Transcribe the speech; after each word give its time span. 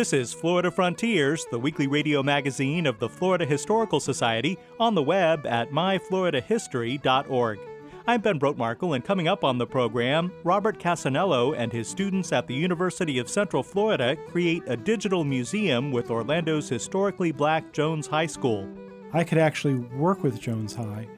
This 0.00 0.14
is 0.14 0.32
Florida 0.32 0.70
Frontiers, 0.70 1.44
the 1.50 1.58
weekly 1.58 1.86
radio 1.86 2.22
magazine 2.22 2.86
of 2.86 2.98
the 2.98 3.08
Florida 3.10 3.44
Historical 3.44 4.00
Society, 4.00 4.56
on 4.78 4.94
the 4.94 5.02
web 5.02 5.44
at 5.44 5.72
myfloridahistory.org. 5.72 7.58
I'm 8.06 8.22
Ben 8.22 8.40
Brotemarkle, 8.40 8.94
and 8.94 9.04
coming 9.04 9.28
up 9.28 9.44
on 9.44 9.58
the 9.58 9.66
program, 9.66 10.32
Robert 10.42 10.78
Cassanello 10.78 11.52
and 11.52 11.70
his 11.70 11.86
students 11.86 12.32
at 12.32 12.46
the 12.46 12.54
University 12.54 13.18
of 13.18 13.28
Central 13.28 13.62
Florida 13.62 14.16
create 14.28 14.62
a 14.68 14.74
digital 14.74 15.22
museum 15.22 15.92
with 15.92 16.10
Orlando's 16.10 16.70
historically 16.70 17.30
black 17.30 17.70
Jones 17.74 18.06
High 18.06 18.24
School. 18.24 18.66
I 19.12 19.22
could 19.22 19.36
actually 19.36 19.74
work 19.74 20.22
with 20.22 20.40
Jones 20.40 20.74
High 20.74 21.08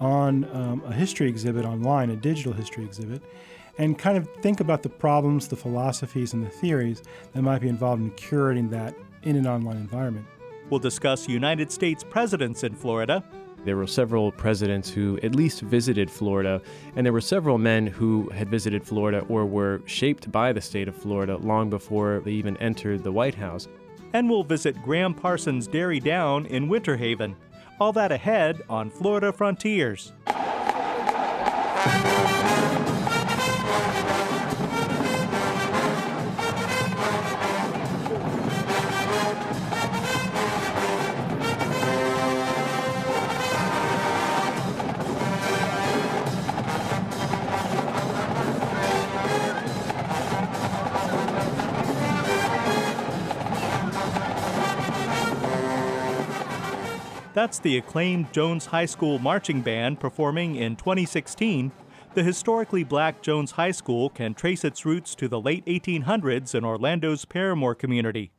on 0.00 0.46
um, 0.56 0.82
a 0.86 0.92
history 0.94 1.28
exhibit 1.28 1.66
online, 1.66 2.08
a 2.08 2.16
digital 2.16 2.54
history 2.54 2.86
exhibit, 2.86 3.20
and 3.78 3.98
kind 3.98 4.16
of 4.16 4.28
think 4.42 4.60
about 4.60 4.82
the 4.82 4.88
problems, 4.88 5.48
the 5.48 5.56
philosophies, 5.56 6.32
and 6.34 6.44
the 6.44 6.50
theories 6.50 7.02
that 7.32 7.42
might 7.42 7.60
be 7.60 7.68
involved 7.68 8.02
in 8.02 8.10
curating 8.12 8.70
that 8.70 8.94
in 9.22 9.36
an 9.36 9.46
online 9.46 9.76
environment. 9.76 10.26
We'll 10.70 10.80
discuss 10.80 11.28
United 11.28 11.70
States 11.70 12.04
presidents 12.04 12.64
in 12.64 12.74
Florida. 12.74 13.24
There 13.64 13.76
were 13.76 13.86
several 13.86 14.32
presidents 14.32 14.90
who 14.90 15.20
at 15.22 15.36
least 15.36 15.60
visited 15.60 16.10
Florida, 16.10 16.60
and 16.96 17.06
there 17.06 17.12
were 17.12 17.20
several 17.20 17.58
men 17.58 17.86
who 17.86 18.28
had 18.30 18.48
visited 18.48 18.84
Florida 18.84 19.24
or 19.28 19.46
were 19.46 19.82
shaped 19.86 20.32
by 20.32 20.52
the 20.52 20.60
state 20.60 20.88
of 20.88 20.96
Florida 20.96 21.36
long 21.36 21.70
before 21.70 22.20
they 22.24 22.32
even 22.32 22.56
entered 22.56 23.04
the 23.04 23.12
White 23.12 23.36
House. 23.36 23.68
And 24.14 24.28
we'll 24.28 24.42
visit 24.42 24.82
Gram 24.82 25.14
Parsons 25.14 25.68
Derry 25.68 26.00
Down 26.00 26.46
in 26.46 26.68
Winter 26.68 26.96
Haven. 26.96 27.36
All 27.80 27.92
that 27.92 28.10
ahead 28.10 28.62
on 28.68 28.90
Florida 28.90 29.32
Frontiers. 29.32 30.12
That's 57.34 57.58
the 57.58 57.78
acclaimed 57.78 58.30
Jones 58.34 58.66
High 58.66 58.84
School 58.84 59.18
Marching 59.18 59.62
Band 59.62 59.98
performing 59.98 60.56
in 60.56 60.76
2016. 60.76 61.72
The 62.12 62.22
historically 62.22 62.84
black 62.84 63.22
Jones 63.22 63.52
High 63.52 63.70
School 63.70 64.10
can 64.10 64.34
trace 64.34 64.64
its 64.64 64.84
roots 64.84 65.14
to 65.14 65.28
the 65.28 65.40
late 65.40 65.64
1800s 65.64 66.54
in 66.54 66.62
Orlando's 66.62 67.24
Parramore 67.24 67.74
community. 67.78 68.32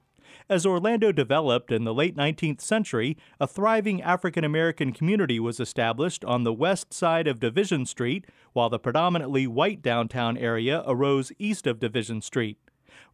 As 0.48 0.64
Orlando 0.64 1.12
developed 1.12 1.72
in 1.72 1.86
the 1.86 1.94
late 1.94 2.16
19th 2.16 2.62
century, 2.62 3.18
a 3.40 3.48
thriving 3.48 4.00
African 4.00 4.44
American 4.44 4.92
community 4.92 5.40
was 5.40 5.60
established 5.60 6.24
on 6.26 6.44
the 6.44 6.54
west 6.54 6.94
side 6.94 7.28
of 7.28 7.40
Division 7.40 7.88
Street, 7.88 8.26
while 8.52 8.70
the 8.70 8.78
predominantly 8.78 9.48
white 9.48 9.82
downtown 9.82 10.38
area 10.38 10.84
arose 10.86 11.32
east 11.40 11.66
of 11.66 11.80
Division 11.80 12.22
Street. 12.22 12.60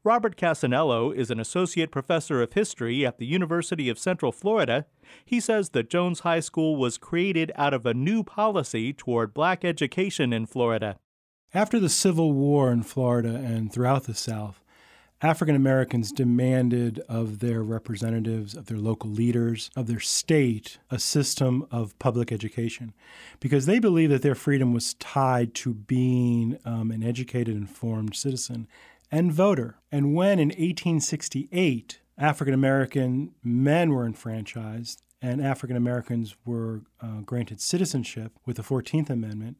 Robert 0.03 0.37
Cassanello 0.37 1.11
is 1.11 1.29
an 1.29 1.41
associate 1.41 1.91
professor 1.91 2.41
of 2.41 2.53
history 2.53 3.05
at 3.05 3.17
the 3.17 3.25
University 3.25 3.89
of 3.89 3.99
Central 3.99 4.31
Florida. 4.31 4.85
He 5.25 5.41
says 5.41 5.71
that 5.71 5.89
Jones 5.89 6.21
High 6.21 6.39
School 6.39 6.77
was 6.77 6.97
created 6.97 7.51
out 7.55 7.73
of 7.73 7.85
a 7.85 7.93
new 7.93 8.23
policy 8.23 8.93
toward 8.93 9.33
black 9.33 9.65
education 9.65 10.31
in 10.31 10.45
Florida. 10.45 10.97
After 11.53 11.79
the 11.79 11.89
Civil 11.89 12.31
War 12.31 12.71
in 12.71 12.83
Florida 12.83 13.35
and 13.35 13.73
throughout 13.73 14.05
the 14.05 14.13
South, 14.13 14.63
African 15.21 15.55
Americans 15.55 16.13
demanded 16.13 16.99
of 17.09 17.39
their 17.39 17.61
representatives, 17.61 18.55
of 18.55 18.67
their 18.67 18.77
local 18.77 19.09
leaders, 19.09 19.69
of 19.75 19.87
their 19.87 19.99
state, 19.99 20.77
a 20.89 20.97
system 20.97 21.67
of 21.71 21.99
public 21.99 22.31
education 22.31 22.93
because 23.41 23.65
they 23.65 23.79
believed 23.79 24.13
that 24.13 24.21
their 24.21 24.35
freedom 24.35 24.73
was 24.73 24.93
tied 24.93 25.53
to 25.55 25.73
being 25.73 26.57
um, 26.63 26.89
an 26.89 27.03
educated, 27.03 27.57
informed 27.57 28.15
citizen 28.15 28.65
and 29.11 29.31
voter. 29.31 29.77
And 29.91 30.13
when 30.13 30.39
in 30.39 30.49
1868 30.49 31.99
African 32.17 32.53
American 32.53 33.31
men 33.43 33.91
were 33.91 34.05
enfranchised 34.05 35.01
and 35.21 35.41
African 35.41 35.75
Americans 35.75 36.35
were 36.45 36.81
uh, 37.01 37.21
granted 37.21 37.61
citizenship 37.61 38.33
with 38.45 38.57
the 38.57 38.63
14th 38.63 39.09
Amendment, 39.09 39.59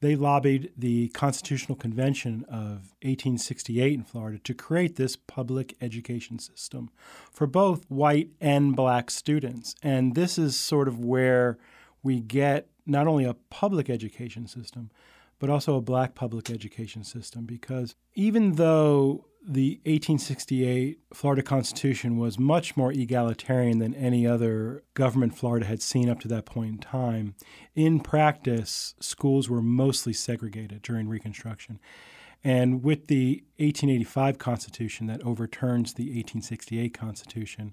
they 0.00 0.14
lobbied 0.14 0.72
the 0.76 1.08
Constitutional 1.08 1.76
Convention 1.76 2.44
of 2.48 2.92
1868 3.02 3.94
in 3.94 4.04
Florida 4.04 4.38
to 4.38 4.54
create 4.54 4.96
this 4.96 5.16
public 5.16 5.74
education 5.80 6.38
system 6.38 6.90
for 7.32 7.46
both 7.46 7.84
white 7.88 8.30
and 8.40 8.76
black 8.76 9.10
students. 9.10 9.74
And 9.82 10.14
this 10.14 10.38
is 10.38 10.56
sort 10.56 10.86
of 10.86 10.98
where 10.98 11.56
we 12.02 12.20
get 12.20 12.68
not 12.84 13.06
only 13.06 13.24
a 13.24 13.34
public 13.34 13.88
education 13.88 14.46
system, 14.46 14.90
but 15.38 15.50
also 15.50 15.76
a 15.76 15.80
black 15.80 16.14
public 16.14 16.50
education 16.50 17.04
system 17.04 17.44
because 17.44 17.94
even 18.14 18.52
though 18.52 19.26
the 19.48 19.76
1868 19.84 20.98
Florida 21.14 21.42
Constitution 21.42 22.18
was 22.18 22.36
much 22.36 22.76
more 22.76 22.90
egalitarian 22.90 23.78
than 23.78 23.94
any 23.94 24.26
other 24.26 24.82
government 24.94 25.38
Florida 25.38 25.64
had 25.66 25.80
seen 25.80 26.08
up 26.08 26.18
to 26.20 26.28
that 26.28 26.46
point 26.46 26.70
in 26.70 26.78
time. 26.78 27.36
In 27.76 28.00
practice, 28.00 28.96
schools 28.98 29.48
were 29.48 29.62
mostly 29.62 30.12
segregated 30.12 30.82
during 30.82 31.08
Reconstruction. 31.08 31.78
And 32.42 32.82
with 32.82 33.06
the 33.06 33.44
1885 33.58 34.38
Constitution 34.38 35.06
that 35.06 35.22
overturns 35.22 35.94
the 35.94 36.04
1868 36.04 36.92
Constitution, 36.92 37.72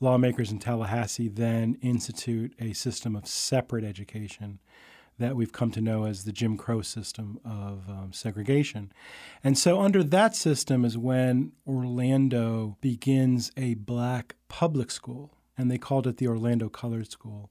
lawmakers 0.00 0.50
in 0.50 0.60
Tallahassee 0.60 1.28
then 1.28 1.76
institute 1.82 2.54
a 2.58 2.72
system 2.72 3.14
of 3.14 3.26
separate 3.26 3.84
education 3.84 4.60
that 5.18 5.36
we've 5.36 5.52
come 5.52 5.70
to 5.72 5.80
know 5.80 6.04
as 6.04 6.24
the 6.24 6.32
Jim 6.32 6.56
Crow 6.56 6.82
system 6.82 7.38
of 7.44 7.88
um, 7.88 8.10
segregation. 8.12 8.92
And 9.44 9.56
so, 9.56 9.80
under 9.80 10.02
that 10.02 10.34
system, 10.34 10.84
is 10.84 10.98
when 10.98 11.52
Orlando 11.66 12.76
begins 12.80 13.52
a 13.56 13.74
black 13.74 14.36
public 14.48 14.90
school, 14.90 15.36
and 15.56 15.70
they 15.70 15.78
called 15.78 16.06
it 16.06 16.16
the 16.16 16.28
Orlando 16.28 16.68
Colored 16.68 17.10
School. 17.10 17.50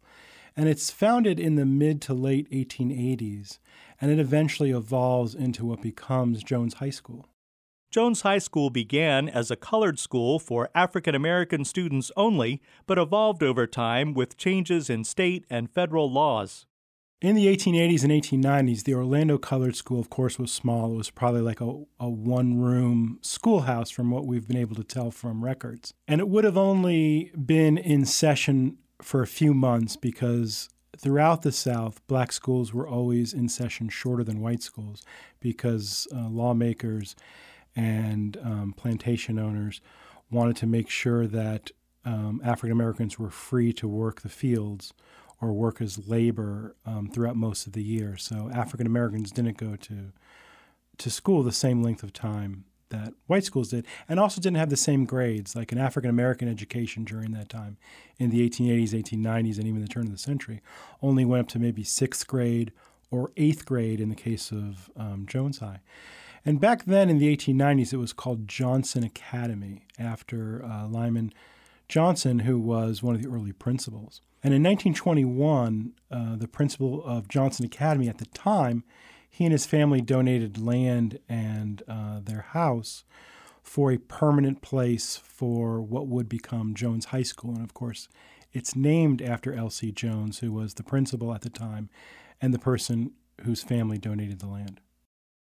And 0.55 0.67
it's 0.67 0.91
founded 0.91 1.39
in 1.39 1.55
the 1.55 1.65
mid 1.65 2.01
to 2.03 2.13
late 2.13 2.49
1880s, 2.51 3.59
and 4.01 4.11
it 4.11 4.19
eventually 4.19 4.71
evolves 4.71 5.33
into 5.33 5.65
what 5.65 5.81
becomes 5.81 6.43
Jones 6.43 6.75
High 6.75 6.89
School. 6.89 7.27
Jones 7.91 8.21
High 8.21 8.37
School 8.37 8.69
began 8.69 9.27
as 9.27 9.51
a 9.51 9.57
colored 9.57 9.99
school 9.99 10.39
for 10.39 10.69
African 10.73 11.13
American 11.13 11.65
students 11.65 12.09
only, 12.15 12.61
but 12.87 12.97
evolved 12.97 13.43
over 13.43 13.67
time 13.67 14.13
with 14.13 14.37
changes 14.37 14.89
in 14.89 15.03
state 15.03 15.45
and 15.49 15.69
federal 15.69 16.09
laws. 16.09 16.65
In 17.21 17.35
the 17.35 17.55
1880s 17.55 18.01
and 18.01 18.11
1890s, 18.11 18.83
the 18.83 18.95
Orlando 18.95 19.37
Colored 19.37 19.75
School, 19.75 19.99
of 19.99 20.09
course, 20.09 20.39
was 20.39 20.51
small. 20.51 20.93
It 20.93 20.97
was 20.97 21.11
probably 21.11 21.41
like 21.41 21.61
a, 21.61 21.83
a 21.99 22.09
one 22.09 22.59
room 22.59 23.19
schoolhouse 23.21 23.91
from 23.91 24.09
what 24.09 24.25
we've 24.25 24.47
been 24.47 24.57
able 24.57 24.75
to 24.75 24.83
tell 24.83 25.11
from 25.11 25.45
records. 25.45 25.93
And 26.07 26.19
it 26.19 26.27
would 26.27 26.45
have 26.45 26.57
only 26.57 27.31
been 27.33 27.77
in 27.77 28.05
session 28.05 28.77
for 29.03 29.21
a 29.21 29.27
few 29.27 29.53
months 29.53 29.95
because 29.95 30.69
throughout 30.97 31.43
the 31.43 31.51
South, 31.51 32.01
black 32.07 32.31
schools 32.31 32.73
were 32.73 32.87
always 32.87 33.33
in 33.33 33.49
session 33.49 33.87
shorter 33.89 34.23
than 34.23 34.41
white 34.41 34.63
schools 34.63 35.03
because 35.39 36.07
uh, 36.11 36.27
lawmakers 36.27 37.15
and 37.75 38.35
um, 38.37 38.73
plantation 38.75 39.37
owners 39.37 39.79
wanted 40.31 40.55
to 40.55 40.65
make 40.65 40.89
sure 40.89 41.27
that 41.27 41.69
um, 42.03 42.41
African 42.43 42.71
Americans 42.71 43.19
were 43.19 43.29
free 43.29 43.73
to 43.73 43.87
work 43.87 44.21
the 44.21 44.29
fields 44.29 44.91
or 45.41 45.51
work 45.51 45.81
as 45.81 46.07
labor 46.07 46.75
um, 46.85 47.09
throughout 47.09 47.35
most 47.35 47.67
of 47.67 47.73
the 47.73 47.83
year. 47.83 48.15
So 48.15 48.49
African 48.53 48.85
Americans 48.85 49.31
didn't 49.31 49.57
go 49.57 49.75
to 49.75 50.11
to 50.97 51.09
school 51.09 51.41
the 51.41 51.51
same 51.51 51.81
length 51.81 52.03
of 52.03 52.13
time 52.13 52.65
that 52.89 53.13
white 53.25 53.43
schools 53.43 53.69
did, 53.69 53.87
and 54.07 54.19
also 54.19 54.39
didn't 54.39 54.57
have 54.57 54.69
the 54.69 54.77
same 54.77 55.05
grades. 55.05 55.55
Like 55.55 55.71
an 55.71 55.77
African 55.77 56.09
American 56.09 56.47
education 56.47 57.03
during 57.03 57.31
that 57.31 57.49
time, 57.49 57.77
in 58.19 58.29
the 58.29 58.47
1880s, 58.47 58.91
1890s, 58.91 59.57
and 59.57 59.67
even 59.67 59.81
the 59.81 59.87
turn 59.87 60.05
of 60.05 60.11
the 60.11 60.17
century, 60.17 60.61
only 61.01 61.25
went 61.25 61.41
up 61.41 61.47
to 61.49 61.59
maybe 61.59 61.83
sixth 61.83 62.27
grade 62.27 62.71
or 63.09 63.31
eighth 63.35 63.65
grade 63.65 63.99
in 63.99 64.09
the 64.09 64.15
case 64.15 64.51
of 64.51 64.91
um, 64.95 65.25
Jones 65.27 65.59
High. 65.59 65.79
And 66.45 66.59
back 66.59 66.85
then 66.85 67.09
in 67.09 67.19
the 67.19 67.35
1890s, 67.35 67.93
it 67.93 67.97
was 67.97 68.13
called 68.13 68.47
Johnson 68.47 69.03
Academy 69.03 69.85
after 69.99 70.63
uh, 70.63 70.87
Lyman 70.87 71.33
Johnson, 71.91 72.39
who 72.39 72.57
was 72.57 73.03
one 73.03 73.15
of 73.15 73.21
the 73.21 73.27
early 73.27 73.51
principals. 73.51 74.21
And 74.41 74.53
in 74.53 74.63
1921, 74.63 75.91
uh, 76.09 76.37
the 76.37 76.47
principal 76.47 77.03
of 77.03 77.27
Johnson 77.27 77.65
Academy 77.65 78.07
at 78.07 78.17
the 78.17 78.25
time, 78.27 78.85
he 79.29 79.43
and 79.43 79.51
his 79.51 79.65
family 79.65 79.99
donated 79.99 80.57
land 80.57 81.19
and 81.27 81.83
uh, 81.89 82.21
their 82.23 82.45
house 82.51 83.03
for 83.61 83.91
a 83.91 83.97
permanent 83.97 84.61
place 84.61 85.17
for 85.17 85.81
what 85.81 86.07
would 86.07 86.29
become 86.29 86.73
Jones 86.75 87.05
High 87.05 87.23
School. 87.23 87.55
And 87.55 87.63
of 87.63 87.73
course, 87.73 88.07
it's 88.53 88.73
named 88.73 89.21
after 89.21 89.53
L.C. 89.53 89.91
Jones, 89.91 90.39
who 90.39 90.53
was 90.53 90.75
the 90.75 90.83
principal 90.83 91.33
at 91.33 91.41
the 91.41 91.49
time 91.49 91.89
and 92.41 92.53
the 92.53 92.59
person 92.59 93.11
whose 93.41 93.63
family 93.63 93.97
donated 93.97 94.39
the 94.39 94.47
land. 94.47 94.79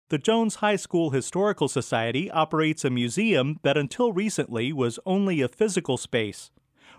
The 0.10 0.18
Jones 0.18 0.56
High 0.56 0.76
School 0.76 1.12
Historical 1.12 1.68
Society 1.68 2.32
operates 2.32 2.84
a 2.84 2.90
museum 2.90 3.60
that 3.62 3.78
until 3.78 4.12
recently 4.12 4.74
was 4.74 4.98
only 5.06 5.40
a 5.40 5.48
physical 5.48 5.98
space. 5.98 6.50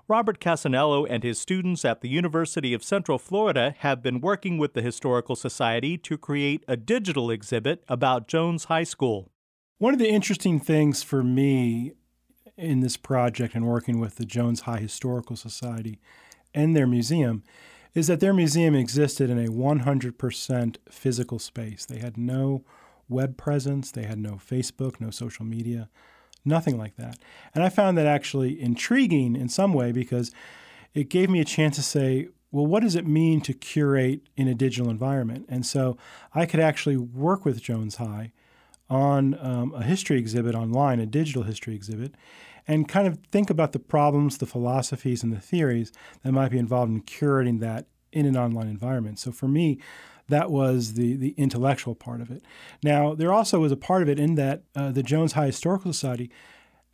Robert 0.06 0.38
Cassanello 0.38 1.04
and 1.06 1.24
his 1.24 1.36
students 1.36 1.84
at 1.84 2.02
the 2.02 2.08
University 2.08 2.72
of 2.72 2.84
Central 2.84 3.18
Florida 3.18 3.74
have 3.78 4.00
been 4.00 4.20
working 4.20 4.58
with 4.58 4.74
the 4.74 4.80
Historical 4.80 5.34
Society 5.34 5.98
to 5.98 6.16
create 6.16 6.64
a 6.68 6.76
digital 6.76 7.32
exhibit 7.32 7.82
about 7.88 8.28
Jones 8.28 8.66
High 8.66 8.84
School. 8.84 9.32
One 9.78 9.92
of 9.92 9.98
the 9.98 10.08
interesting 10.08 10.60
things 10.60 11.02
for 11.02 11.24
me 11.24 11.94
in 12.56 12.78
this 12.78 12.96
project 12.96 13.56
and 13.56 13.66
working 13.66 13.98
with 13.98 14.16
the 14.16 14.24
Jones 14.24 14.60
High 14.60 14.78
Historical 14.78 15.34
Society 15.34 15.98
and 16.54 16.76
their 16.76 16.86
museum 16.86 17.42
is 17.92 18.06
that 18.06 18.20
their 18.20 18.32
museum 18.32 18.76
existed 18.76 19.30
in 19.30 19.44
a 19.44 19.50
100% 19.50 20.76
physical 20.88 21.40
space. 21.40 21.84
They 21.84 21.98
had 21.98 22.16
no 22.16 22.62
web 23.10 23.36
presence, 23.36 23.90
they 23.90 24.04
had 24.04 24.18
no 24.18 24.32
Facebook, 24.32 25.00
no 25.00 25.10
social 25.10 25.44
media. 25.44 25.88
Nothing 26.44 26.78
like 26.78 26.96
that. 26.96 27.18
And 27.54 27.62
I 27.62 27.68
found 27.68 27.98
that 27.98 28.06
actually 28.06 28.60
intriguing 28.60 29.36
in 29.36 29.48
some 29.48 29.74
way 29.74 29.92
because 29.92 30.32
it 30.94 31.10
gave 31.10 31.28
me 31.28 31.40
a 31.40 31.44
chance 31.44 31.76
to 31.76 31.82
say, 31.82 32.28
well, 32.50 32.66
what 32.66 32.82
does 32.82 32.96
it 32.96 33.06
mean 33.06 33.40
to 33.42 33.52
curate 33.52 34.22
in 34.36 34.48
a 34.48 34.54
digital 34.54 34.90
environment? 34.90 35.46
And 35.48 35.64
so 35.64 35.96
I 36.34 36.46
could 36.46 36.60
actually 36.60 36.96
work 36.96 37.44
with 37.44 37.62
Jones 37.62 37.96
High 37.96 38.32
on 38.88 39.38
um, 39.38 39.72
a 39.74 39.84
history 39.84 40.18
exhibit 40.18 40.54
online, 40.54 40.98
a 40.98 41.06
digital 41.06 41.44
history 41.44 41.74
exhibit, 41.74 42.14
and 42.66 42.88
kind 42.88 43.06
of 43.06 43.18
think 43.30 43.50
about 43.50 43.72
the 43.72 43.78
problems, 43.78 44.38
the 44.38 44.46
philosophies, 44.46 45.22
and 45.22 45.32
the 45.32 45.40
theories 45.40 45.92
that 46.22 46.32
might 46.32 46.50
be 46.50 46.58
involved 46.58 46.90
in 46.90 47.02
curating 47.02 47.60
that 47.60 47.86
in 48.12 48.26
an 48.26 48.36
online 48.36 48.66
environment. 48.66 49.18
So 49.18 49.30
for 49.30 49.46
me, 49.46 49.78
that 50.30 50.50
was 50.50 50.94
the, 50.94 51.14
the 51.16 51.34
intellectual 51.36 51.94
part 51.94 52.20
of 52.20 52.30
it. 52.30 52.42
Now, 52.82 53.14
there 53.14 53.32
also 53.32 53.60
was 53.60 53.72
a 53.72 53.76
part 53.76 54.02
of 54.02 54.08
it 54.08 54.18
in 54.18 54.34
that 54.36 54.62
uh, 54.74 54.90
the 54.90 55.02
Jones 55.02 55.32
High 55.32 55.46
Historical 55.46 55.92
Society 55.92 56.30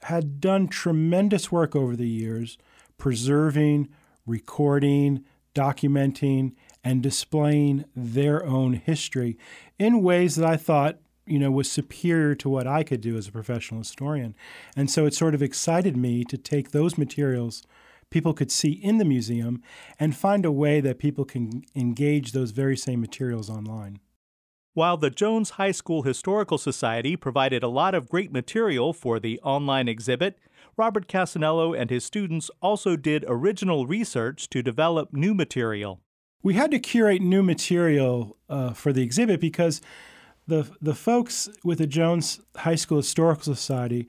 had 0.02 0.40
done 0.40 0.68
tremendous 0.68 1.50
work 1.50 1.74
over 1.74 1.96
the 1.96 2.08
years 2.08 2.58
preserving, 2.98 3.88
recording, 4.26 5.24
documenting, 5.54 6.52
and 6.82 7.02
displaying 7.02 7.84
their 7.94 8.44
own 8.44 8.74
history 8.74 9.36
in 9.78 10.02
ways 10.02 10.36
that 10.36 10.48
I 10.48 10.56
thought 10.56 10.98
you 11.26 11.38
know 11.38 11.50
was 11.50 11.70
superior 11.70 12.34
to 12.36 12.48
what 12.48 12.66
I 12.66 12.84
could 12.84 13.00
do 13.00 13.16
as 13.16 13.28
a 13.28 13.32
professional 13.32 13.80
historian. 13.80 14.34
And 14.76 14.90
so 14.90 15.06
it 15.06 15.14
sort 15.14 15.34
of 15.34 15.42
excited 15.42 15.96
me 15.96 16.24
to 16.24 16.38
take 16.38 16.70
those 16.70 16.96
materials 16.96 17.62
people 18.10 18.32
could 18.34 18.50
see 18.50 18.70
in 18.70 18.98
the 18.98 19.04
museum 19.04 19.62
and 19.98 20.16
find 20.16 20.44
a 20.44 20.52
way 20.52 20.80
that 20.80 20.98
people 20.98 21.24
can 21.24 21.62
engage 21.74 22.32
those 22.32 22.50
very 22.50 22.76
same 22.76 23.00
materials 23.00 23.50
online. 23.50 23.98
While 24.74 24.98
the 24.98 25.10
Jones 25.10 25.50
High 25.50 25.72
School 25.72 26.02
Historical 26.02 26.58
Society 26.58 27.16
provided 27.16 27.62
a 27.62 27.68
lot 27.68 27.94
of 27.94 28.10
great 28.10 28.30
material 28.30 28.92
for 28.92 29.18
the 29.18 29.40
online 29.40 29.88
exhibit, 29.88 30.38
Robert 30.76 31.08
Cassanello 31.08 31.72
and 31.72 31.88
his 31.88 32.04
students 32.04 32.50
also 32.60 32.94
did 32.94 33.24
original 33.26 33.86
research 33.86 34.50
to 34.50 34.62
develop 34.62 35.14
new 35.14 35.32
material. 35.32 36.02
We 36.42 36.54
had 36.54 36.70
to 36.72 36.78
curate 36.78 37.22
new 37.22 37.42
material 37.42 38.36
uh, 38.50 38.74
for 38.74 38.92
the 38.92 39.02
exhibit 39.02 39.40
because 39.40 39.80
the, 40.46 40.70
the 40.80 40.94
folks 40.94 41.48
with 41.64 41.78
the 41.78 41.86
Jones 41.86 42.40
High 42.56 42.74
School 42.74 42.98
Historical 42.98 43.54
Society 43.54 44.06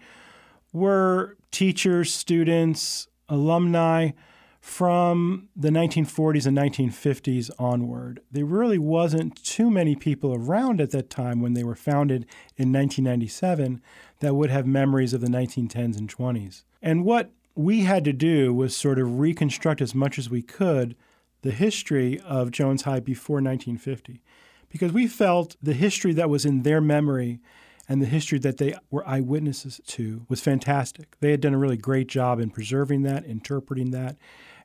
were 0.73 1.37
teachers, 1.51 2.13
students, 2.13 3.07
alumni 3.29 4.11
from 4.59 5.47
the 5.55 5.69
1940s 5.69 6.45
and 6.45 6.57
1950s 6.57 7.49
onward. 7.57 8.21
There 8.31 8.45
really 8.45 8.77
wasn't 8.77 9.41
too 9.43 9.69
many 9.69 9.95
people 9.95 10.33
around 10.33 10.81
at 10.81 10.91
that 10.91 11.09
time 11.09 11.41
when 11.41 11.53
they 11.53 11.63
were 11.63 11.75
founded 11.75 12.23
in 12.57 12.73
1997 12.73 13.81
that 14.19 14.35
would 14.35 14.49
have 14.49 14.65
memories 14.65 15.13
of 15.13 15.21
the 15.21 15.27
1910s 15.27 15.97
and 15.97 16.13
20s. 16.13 16.63
And 16.81 17.05
what 17.05 17.31
we 17.55 17.81
had 17.81 18.03
to 18.05 18.13
do 18.13 18.53
was 18.53 18.75
sort 18.75 18.99
of 18.99 19.19
reconstruct 19.19 19.81
as 19.81 19.95
much 19.95 20.19
as 20.19 20.29
we 20.29 20.41
could 20.41 20.95
the 21.43 21.51
history 21.51 22.19
of 22.21 22.51
Jones 22.51 22.81
High 22.81 22.99
before 22.99 23.35
1950 23.35 24.21
because 24.69 24.91
we 24.91 25.07
felt 25.07 25.55
the 25.61 25.73
history 25.73 26.13
that 26.13 26.29
was 26.29 26.45
in 26.45 26.63
their 26.63 26.81
memory 26.81 27.39
and 27.89 28.01
the 28.01 28.05
history 28.05 28.39
that 28.39 28.57
they 28.57 28.75
were 28.91 29.07
eyewitnesses 29.07 29.79
to 29.87 30.25
was 30.27 30.41
fantastic. 30.41 31.15
They 31.19 31.31
had 31.31 31.41
done 31.41 31.53
a 31.53 31.57
really 31.57 31.77
great 31.77 32.07
job 32.07 32.39
in 32.39 32.49
preserving 32.49 33.03
that, 33.03 33.25
interpreting 33.25 33.91
that, 33.91 34.17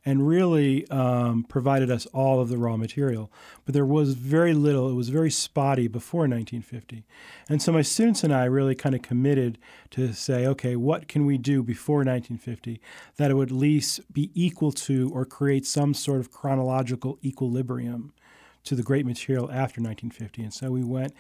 and 0.04 0.26
really 0.26 0.88
um, 0.88 1.44
provided 1.44 1.88
us 1.90 2.06
all 2.06 2.40
of 2.40 2.48
the 2.48 2.58
raw 2.58 2.76
material. 2.76 3.30
But 3.64 3.74
there 3.74 3.86
was 3.86 4.14
very 4.14 4.52
little, 4.52 4.90
it 4.90 4.94
was 4.94 5.10
very 5.10 5.30
spotty 5.30 5.86
before 5.86 6.22
1950. 6.22 7.04
And 7.48 7.62
so 7.62 7.70
my 7.70 7.82
students 7.82 8.24
and 8.24 8.34
I 8.34 8.44
really 8.44 8.74
kind 8.74 8.94
of 8.96 9.02
committed 9.02 9.58
to 9.90 10.12
say, 10.12 10.44
okay, 10.46 10.74
what 10.74 11.06
can 11.06 11.24
we 11.24 11.38
do 11.38 11.62
before 11.62 11.98
1950 11.98 12.80
that 13.16 13.30
it 13.30 13.34
would 13.34 13.50
at 13.50 13.56
least 13.56 14.12
be 14.12 14.30
equal 14.34 14.72
to 14.72 15.10
or 15.14 15.24
create 15.24 15.66
some 15.66 15.94
sort 15.94 16.19
of 16.20 16.32
chronological 16.32 17.19
equilibrium? 17.22 18.12
to 18.64 18.76
the 18.76 18.82
great 18.84 19.04
material 19.04 19.46
after 19.46 19.80
1950. 19.80 20.42
And 20.42 20.54
so 20.54 20.70
we 20.70 20.84
went 20.84 21.12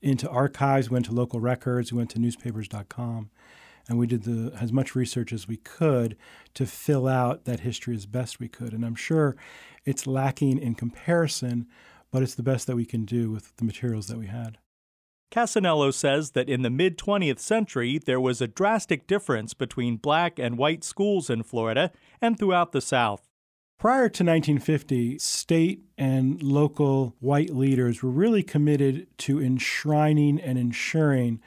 into 0.00 0.28
archives, 0.28 0.90
went 0.90 1.06
to 1.06 1.12
local 1.12 1.40
records, 1.40 1.92
we 1.92 1.98
went 1.98 2.10
to 2.10 2.18
newspapers.com, 2.18 3.30
and 3.88 3.98
we 3.98 4.06
did 4.06 4.24
the, 4.24 4.52
as 4.60 4.72
much 4.72 4.94
research 4.94 5.32
as 5.32 5.48
we 5.48 5.56
could 5.56 6.16
to 6.54 6.66
fill 6.66 7.08
out 7.08 7.44
that 7.44 7.60
history 7.60 7.94
as 7.94 8.06
best 8.06 8.38
we 8.38 8.48
could. 8.48 8.72
And 8.72 8.84
I'm 8.84 8.94
sure 8.94 9.36
it's 9.84 10.06
lacking 10.06 10.58
in 10.58 10.74
comparison, 10.74 11.66
but 12.10 12.22
it's 12.22 12.34
the 12.34 12.42
best 12.42 12.66
that 12.66 12.76
we 12.76 12.84
can 12.84 13.04
do 13.04 13.30
with 13.30 13.56
the 13.56 13.64
materials 13.64 14.06
that 14.08 14.18
we 14.18 14.26
had. 14.26 14.58
Cassanello 15.30 15.90
says 15.90 16.30
that 16.30 16.48
in 16.48 16.62
the 16.62 16.70
mid 16.70 16.96
20th 16.96 17.38
century, 17.38 17.98
there 17.98 18.20
was 18.20 18.40
a 18.40 18.48
drastic 18.48 19.06
difference 19.06 19.52
between 19.52 19.96
black 19.96 20.38
and 20.38 20.56
white 20.56 20.82
schools 20.82 21.28
in 21.28 21.42
Florida 21.42 21.92
and 22.20 22.38
throughout 22.38 22.72
the 22.72 22.80
South. 22.80 23.27
Prior 23.78 24.08
to 24.08 24.24
1950, 24.24 25.20
state 25.20 25.84
and 25.96 26.42
local 26.42 27.14
white 27.20 27.54
leaders 27.54 28.02
were 28.02 28.10
really 28.10 28.42
committed 28.42 29.06
to 29.18 29.40
enshrining 29.40 30.40
and 30.40 30.58
ensuring 30.58 31.40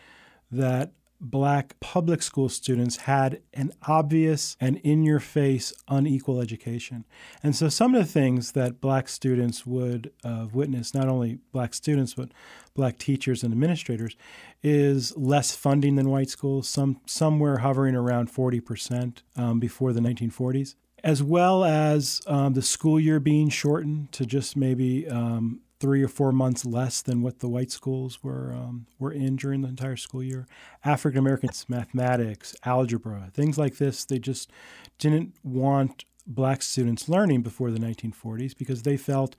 that 0.49 0.93
black 1.19 1.77
public 1.81 2.21
school 2.21 2.47
students 2.47 2.95
had 2.95 3.41
an 3.53 3.73
obvious 3.85 4.55
and 4.61 4.77
in 4.77 5.03
your 5.03 5.19
face 5.19 5.73
unequal 5.89 6.39
education. 6.39 7.03
And 7.43 7.53
so 7.53 7.67
some 7.67 7.93
of 7.93 8.01
the 8.01 8.11
things 8.11 8.53
that 8.53 8.79
black 8.79 9.09
students 9.09 9.65
would 9.65 10.13
uh, 10.23 10.47
witness, 10.53 10.93
not 10.93 11.09
only 11.09 11.39
black 11.51 11.73
students, 11.73 12.13
but 12.13 12.29
black 12.73 12.97
teachers 12.97 13.43
and 13.43 13.51
administrators, 13.51 14.15
is 14.63 15.15
less 15.17 15.53
funding 15.53 15.97
than 15.97 16.09
white 16.09 16.29
schools, 16.29 16.69
some 16.69 17.01
somewhere 17.05 17.57
hovering 17.57 17.93
around 17.93 18.33
40% 18.33 19.17
um, 19.35 19.59
before 19.59 19.91
the 19.91 19.99
1940s 19.99 20.75
as 21.03 21.23
well 21.23 21.63
as 21.63 22.21
um, 22.27 22.53
the 22.53 22.61
school 22.61 22.99
year 22.99 23.19
being 23.19 23.49
shortened 23.49 24.11
to 24.11 24.25
just 24.25 24.55
maybe 24.55 25.07
um, 25.07 25.61
three 25.79 26.03
or 26.03 26.07
four 26.07 26.31
months 26.31 26.63
less 26.63 27.01
than 27.01 27.23
what 27.23 27.39
the 27.39 27.49
white 27.49 27.71
schools 27.71 28.23
were 28.23 28.53
um, 28.53 28.85
were 28.99 29.11
in 29.11 29.35
during 29.35 29.61
the 29.61 29.67
entire 29.67 29.97
school 29.97 30.21
year. 30.21 30.45
African 30.85 31.19
Americans, 31.19 31.65
mathematics, 31.67 32.55
algebra, 32.63 33.29
things 33.33 33.57
like 33.57 33.77
this, 33.77 34.05
they 34.05 34.19
just 34.19 34.51
didn't 34.99 35.33
want 35.43 36.05
black 36.27 36.61
students 36.61 37.09
learning 37.09 37.41
before 37.41 37.71
the 37.71 37.79
1940s 37.79 38.55
because 38.55 38.83
they 38.83 38.95
felt 38.95 39.35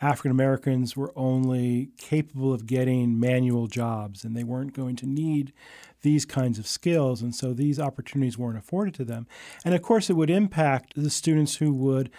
African 0.00 0.30
Americans 0.30 0.96
were 0.96 1.12
only 1.16 1.88
capable 1.96 2.52
of 2.52 2.66
getting 2.66 3.18
manual 3.18 3.66
jobs 3.66 4.24
and 4.24 4.36
they 4.36 4.44
weren't 4.44 4.74
going 4.74 4.96
to 4.96 5.06
need 5.06 5.54
these 6.02 6.24
kinds 6.24 6.58
of 6.58 6.66
skills. 6.66 7.22
And 7.22 7.34
so 7.34 7.52
these 7.52 7.80
opportunities 7.80 8.38
weren't 8.38 8.58
afforded 8.58 8.94
to 8.94 9.04
them. 9.04 9.26
And 9.64 9.74
of 9.74 9.82
course, 9.82 10.10
it 10.10 10.14
would 10.14 10.30
impact 10.30 10.94
the 10.96 11.10
students 11.10 11.56
who 11.56 11.72
would 11.72 12.10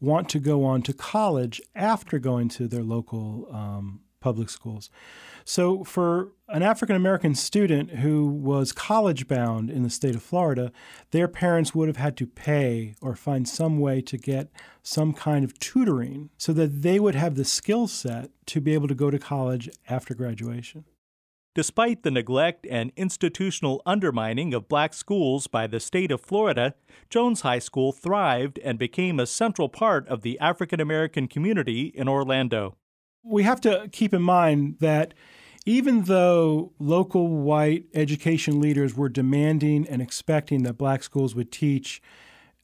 want 0.00 0.28
to 0.30 0.38
go 0.38 0.64
on 0.64 0.82
to 0.82 0.92
college 0.92 1.60
after 1.74 2.18
going 2.18 2.48
to 2.48 2.68
their 2.68 2.84
local 2.84 3.48
um, 3.52 4.00
public 4.20 4.50
schools. 4.50 4.90
So, 5.44 5.84
for 5.84 6.32
an 6.48 6.62
African 6.62 6.96
American 6.96 7.34
student 7.34 7.90
who 7.90 8.26
was 8.26 8.72
college 8.72 9.28
bound 9.28 9.70
in 9.70 9.82
the 9.82 9.90
state 9.90 10.14
of 10.14 10.22
Florida, 10.22 10.72
their 11.10 11.28
parents 11.28 11.74
would 11.74 11.88
have 11.88 11.96
had 11.96 12.16
to 12.18 12.26
pay 12.26 12.94
or 13.00 13.14
find 13.14 13.48
some 13.48 13.78
way 13.78 14.00
to 14.02 14.18
get 14.18 14.50
some 14.82 15.12
kind 15.12 15.44
of 15.44 15.58
tutoring 15.58 16.30
so 16.36 16.52
that 16.52 16.82
they 16.82 16.98
would 17.00 17.14
have 17.14 17.34
the 17.34 17.44
skill 17.44 17.86
set 17.86 18.30
to 18.46 18.60
be 18.60 18.74
able 18.74 18.88
to 18.88 18.94
go 18.94 19.10
to 19.10 19.18
college 19.18 19.68
after 19.88 20.14
graduation. 20.14 20.84
Despite 21.58 22.04
the 22.04 22.12
neglect 22.12 22.68
and 22.70 22.92
institutional 22.96 23.82
undermining 23.84 24.54
of 24.54 24.68
black 24.68 24.94
schools 24.94 25.48
by 25.48 25.66
the 25.66 25.80
state 25.80 26.12
of 26.12 26.20
Florida, 26.20 26.74
Jones 27.10 27.40
High 27.40 27.58
School 27.58 27.90
thrived 27.90 28.60
and 28.60 28.78
became 28.78 29.18
a 29.18 29.26
central 29.26 29.68
part 29.68 30.06
of 30.06 30.22
the 30.22 30.38
African 30.38 30.78
American 30.78 31.26
community 31.26 31.86
in 31.86 32.08
Orlando. 32.08 32.76
We 33.24 33.42
have 33.42 33.60
to 33.62 33.88
keep 33.90 34.14
in 34.14 34.22
mind 34.22 34.76
that 34.78 35.14
even 35.66 36.04
though 36.04 36.74
local 36.78 37.26
white 37.26 37.86
education 37.92 38.60
leaders 38.60 38.96
were 38.96 39.08
demanding 39.08 39.84
and 39.88 40.00
expecting 40.00 40.62
that 40.62 40.78
black 40.78 41.02
schools 41.02 41.34
would 41.34 41.50
teach 41.50 42.00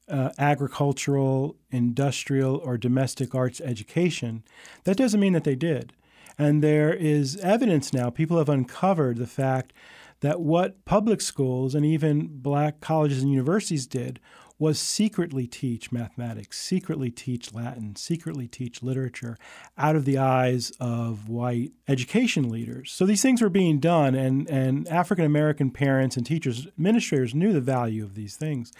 uh, 0.08 0.30
agricultural, 0.38 1.56
industrial, 1.72 2.58
or 2.58 2.78
domestic 2.78 3.34
arts 3.34 3.60
education, 3.60 4.44
that 4.84 4.96
doesn't 4.96 5.18
mean 5.18 5.32
that 5.32 5.42
they 5.42 5.56
did. 5.56 5.94
And 6.38 6.62
there 6.62 6.92
is 6.92 7.36
evidence 7.36 7.92
now, 7.92 8.10
people 8.10 8.38
have 8.38 8.48
uncovered 8.48 9.18
the 9.18 9.26
fact 9.26 9.72
that 10.20 10.40
what 10.40 10.84
public 10.84 11.20
schools 11.20 11.74
and 11.74 11.84
even 11.84 12.28
black 12.30 12.80
colleges 12.80 13.22
and 13.22 13.30
universities 13.30 13.86
did 13.86 14.20
was 14.58 14.78
secretly 14.78 15.46
teach 15.46 15.90
mathematics, 15.90 16.60
secretly 16.60 17.10
teach 17.10 17.52
Latin, 17.52 17.96
secretly 17.96 18.46
teach 18.46 18.82
literature 18.82 19.36
out 19.76 19.96
of 19.96 20.04
the 20.04 20.16
eyes 20.16 20.72
of 20.78 21.28
white 21.28 21.72
education 21.88 22.48
leaders. 22.48 22.92
So 22.92 23.04
these 23.04 23.20
things 23.20 23.42
were 23.42 23.48
being 23.48 23.80
done, 23.80 24.14
and, 24.14 24.48
and 24.48 24.86
African 24.88 25.24
American 25.24 25.70
parents 25.70 26.16
and 26.16 26.24
teachers, 26.24 26.66
administrators 26.68 27.34
knew 27.34 27.52
the 27.52 27.60
value 27.60 28.04
of 28.04 28.14
these 28.14 28.36
things. 28.36 28.72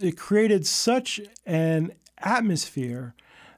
It 0.00 0.16
created 0.16 0.66
such 0.66 1.20
an 1.44 1.92
atmosphere 2.18 3.14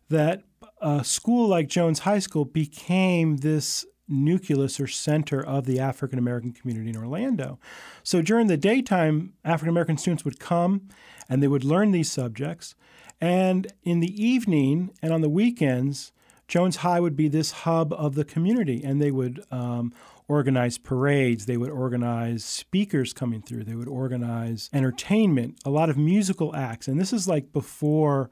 that 0.09 0.42
a 0.80 1.04
school 1.04 1.49
like 1.49 1.68
Jones 1.68 2.00
High 2.00 2.18
School 2.18 2.45
became 2.45 3.38
this 3.38 3.85
nucleus 4.09 4.78
or 4.78 4.87
center 4.87 5.45
of 5.45 5.66
the 5.66 5.80
African 5.80 6.18
American 6.18 6.52
community 6.52 6.90
in 6.90 6.97
Orlando. 6.97 7.59
So 8.02 8.23
during 8.23 8.47
the 8.47 8.56
daytime, 8.56 9.33
African 9.45 9.71
American 9.71 9.99
students 9.99 10.25
would 10.25 10.38
come 10.38 10.88
and 11.28 11.42
they 11.42 11.49
would 11.49 11.64
learn 11.64 11.90
these 11.90 12.11
subjects. 12.11 12.75
And 13.21 13.73
in 13.83 14.00
the 14.00 14.23
evening 14.23 14.90
and 15.02 15.12
on 15.12 15.23
the 15.23 15.28
weekends, 15.28 16.12
Jones 16.49 16.76
High 16.76 17.00
would 17.00 17.16
be 17.16 17.28
this 17.28 17.50
hub 17.50 17.92
of 17.95 18.14
the 18.14 18.25
community, 18.25 18.83
and 18.85 19.02
they 19.02 19.11
would 19.11 19.45
um, 19.50 19.92
organize 20.28 20.78
parades, 20.78 21.47
they 21.47 21.56
would 21.56 21.71
organize 21.71 22.45
speakers 22.45 23.12
coming 23.12 23.42
through, 23.42 23.64
they 23.64 23.75
would 23.75 23.88
organize 23.88 24.71
entertainment, 24.73 25.59
a 25.64 25.71
lot 25.71 25.90
of 25.90 25.97
musical 25.97 26.54
acts. 26.54 26.87
And 26.87 27.00
this 27.00 27.12
is 27.12 27.26
like 27.26 27.52
before 27.52 28.30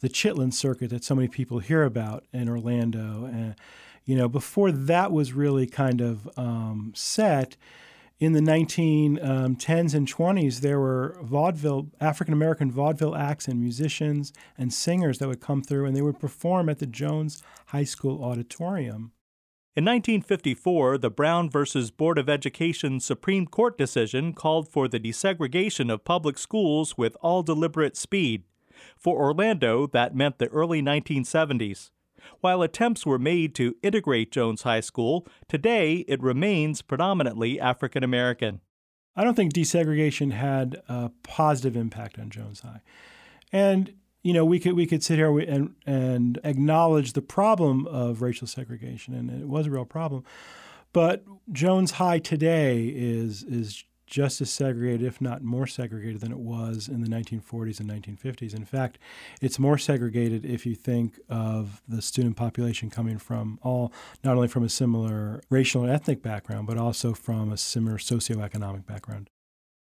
the 0.00 0.08
Chitlin 0.08 0.52
circuit 0.52 0.90
that 0.90 1.04
so 1.04 1.14
many 1.14 1.28
people 1.28 1.58
hear 1.58 1.84
about 1.84 2.24
in 2.32 2.48
Orlando. 2.48 3.24
And, 3.24 3.54
you 4.04 4.16
know, 4.16 4.28
before 4.28 4.70
that 4.72 5.12
was 5.12 5.32
really 5.32 5.66
kind 5.66 6.00
of 6.00 6.28
um, 6.36 6.92
set, 6.94 7.56
in 8.20 8.32
the 8.32 8.40
1910s 8.40 9.20
um, 9.22 9.96
and 9.96 10.08
20s, 10.08 10.60
there 10.60 10.78
were 10.78 11.18
vaudeville, 11.22 11.88
African 12.00 12.32
American 12.32 12.70
vaudeville 12.70 13.16
acts 13.16 13.48
and 13.48 13.60
musicians 13.60 14.32
and 14.56 14.72
singers 14.72 15.18
that 15.18 15.28
would 15.28 15.40
come 15.40 15.62
through, 15.62 15.86
and 15.86 15.96
they 15.96 16.02
would 16.02 16.20
perform 16.20 16.68
at 16.68 16.78
the 16.78 16.86
Jones 16.86 17.42
High 17.66 17.84
School 17.84 18.22
Auditorium. 18.24 19.12
In 19.76 19.84
1954, 19.84 20.98
the 20.98 21.10
Brown 21.10 21.50
versus 21.50 21.90
Board 21.90 22.16
of 22.16 22.28
Education 22.28 23.00
Supreme 23.00 23.46
Court 23.46 23.76
decision 23.76 24.32
called 24.32 24.68
for 24.68 24.86
the 24.86 25.00
desegregation 25.00 25.92
of 25.92 26.04
public 26.04 26.38
schools 26.38 26.96
with 26.96 27.16
all 27.20 27.42
deliberate 27.42 27.96
speed. 27.96 28.44
For 28.96 29.16
Orlando, 29.16 29.86
that 29.88 30.14
meant 30.14 30.38
the 30.38 30.48
early 30.48 30.82
1970s. 30.82 31.90
While 32.40 32.62
attempts 32.62 33.04
were 33.04 33.18
made 33.18 33.54
to 33.56 33.76
integrate 33.82 34.32
Jones 34.32 34.62
High 34.62 34.80
School, 34.80 35.26
today 35.48 36.04
it 36.08 36.22
remains 36.22 36.82
predominantly 36.82 37.60
African 37.60 38.02
American. 38.02 38.60
I 39.16 39.24
don't 39.24 39.34
think 39.34 39.52
desegregation 39.52 40.32
had 40.32 40.82
a 40.88 41.10
positive 41.22 41.76
impact 41.76 42.18
on 42.18 42.30
Jones 42.30 42.60
High. 42.60 42.80
And 43.52 43.94
you 44.22 44.32
know, 44.32 44.44
we 44.44 44.58
could 44.58 44.72
we 44.72 44.86
could 44.86 45.04
sit 45.04 45.16
here 45.16 45.38
and 45.38 45.74
and 45.86 46.40
acknowledge 46.44 47.12
the 47.12 47.22
problem 47.22 47.86
of 47.86 48.22
racial 48.22 48.46
segregation, 48.46 49.14
and 49.14 49.30
it 49.30 49.46
was 49.46 49.66
a 49.66 49.70
real 49.70 49.84
problem. 49.84 50.24
But 50.94 51.24
Jones 51.52 51.92
High 51.92 52.20
today 52.20 52.86
is 52.86 53.42
is 53.42 53.84
just 54.14 54.40
as 54.40 54.48
segregated, 54.48 55.02
if 55.02 55.20
not 55.20 55.42
more 55.42 55.66
segregated, 55.66 56.20
than 56.20 56.30
it 56.30 56.38
was 56.38 56.86
in 56.86 57.00
the 57.00 57.08
1940s 57.08 57.80
and 57.80 57.90
1950s. 57.90 58.54
In 58.54 58.64
fact, 58.64 58.96
it's 59.42 59.58
more 59.58 59.76
segregated 59.76 60.44
if 60.44 60.64
you 60.64 60.76
think 60.76 61.18
of 61.28 61.82
the 61.88 62.00
student 62.00 62.36
population 62.36 62.90
coming 62.90 63.18
from 63.18 63.58
all, 63.64 63.92
not 64.22 64.36
only 64.36 64.46
from 64.46 64.62
a 64.62 64.68
similar 64.68 65.42
racial 65.50 65.82
and 65.82 65.90
ethnic 65.90 66.22
background, 66.22 66.68
but 66.68 66.78
also 66.78 67.12
from 67.12 67.50
a 67.50 67.56
similar 67.56 67.96
socioeconomic 67.96 68.86
background. 68.86 69.30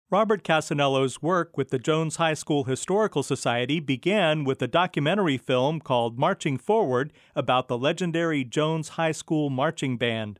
Robert 0.08 0.44
Cassanello's 0.44 1.20
work 1.20 1.58
with 1.58 1.70
the 1.70 1.80
Jones 1.80 2.16
High 2.16 2.34
School 2.34 2.62
Historical 2.62 3.24
Society 3.24 3.80
began 3.80 4.44
with 4.44 4.62
a 4.62 4.68
documentary 4.68 5.36
film 5.36 5.80
called 5.80 6.16
Marching 6.16 6.58
Forward 6.58 7.12
about 7.34 7.66
the 7.66 7.78
legendary 7.78 8.44
Jones 8.44 8.90
High 8.90 9.10
School 9.10 9.50
Marching 9.50 9.96
Band. 9.96 10.38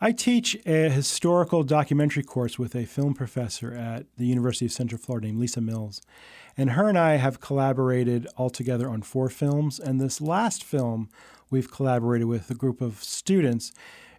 I 0.00 0.12
teach 0.12 0.56
a 0.66 0.90
historical 0.90 1.62
documentary 1.62 2.24
course 2.24 2.58
with 2.58 2.74
a 2.74 2.84
film 2.84 3.14
professor 3.14 3.72
at 3.72 4.06
the 4.16 4.26
University 4.26 4.66
of 4.66 4.72
Central 4.72 5.00
Florida 5.00 5.28
named 5.28 5.38
Lisa 5.38 5.60
Mills. 5.60 6.02
And 6.56 6.70
her 6.70 6.88
and 6.88 6.98
I 6.98 7.16
have 7.16 7.40
collaborated 7.40 8.26
altogether 8.36 8.88
on 8.88 9.02
four 9.02 9.30
films. 9.30 9.78
And 9.78 10.00
this 10.00 10.20
last 10.20 10.64
film 10.64 11.08
we've 11.48 11.70
collaborated 11.70 12.26
with 12.26 12.50
a 12.50 12.54
group 12.54 12.80
of 12.80 13.02
students 13.02 13.72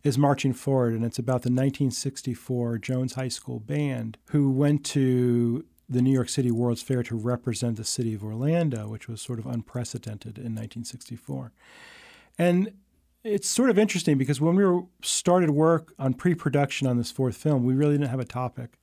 is 0.03 0.17
Marching 0.17 0.53
Forward. 0.53 0.94
And 0.94 1.03
it's 1.03 1.20
about 1.20 1.41
the 1.41 1.50
1964 1.50 2.77
Jones 2.77 3.15
High 3.15 3.27
School 3.27 3.60
band 3.60 4.17
who 4.29 4.50
went 4.50 4.86
to 4.86 5.65
the 5.89 6.01
New 6.01 6.12
York 6.12 6.29
City 6.29 6.51
World's 6.51 6.82
Fair 6.82 7.03
to 7.03 7.15
represent 7.15 7.77
the 7.77 7.84
city 7.84 8.13
of 8.13 8.24
Orlando, 8.24 8.88
which 8.88 9.08
was 9.08 9.22
sort 9.22 9.39
of 9.39 9.46
unprecedented 9.46 10.38
in 10.38 10.55
1964. 10.55 11.51
And 12.38 12.72
it's 13.25 13.50
sort 13.50 13.72
of 13.72 13.79
interesting 13.79 14.20
because 14.20 14.39
when 14.39 14.55
we 14.55 14.63
were 14.63 14.84
started 15.01 15.50
work 15.50 15.94
on 15.98 16.13
pre-production 16.13 16.88
on 16.88 16.98
this 16.98 17.12
fourth 17.12 17.36
film, 17.36 17.65
we 17.65 17.74
really 17.74 17.98
didn't 17.98 18.12
have 18.12 18.20
a 18.20 18.25
topic. 18.25 18.77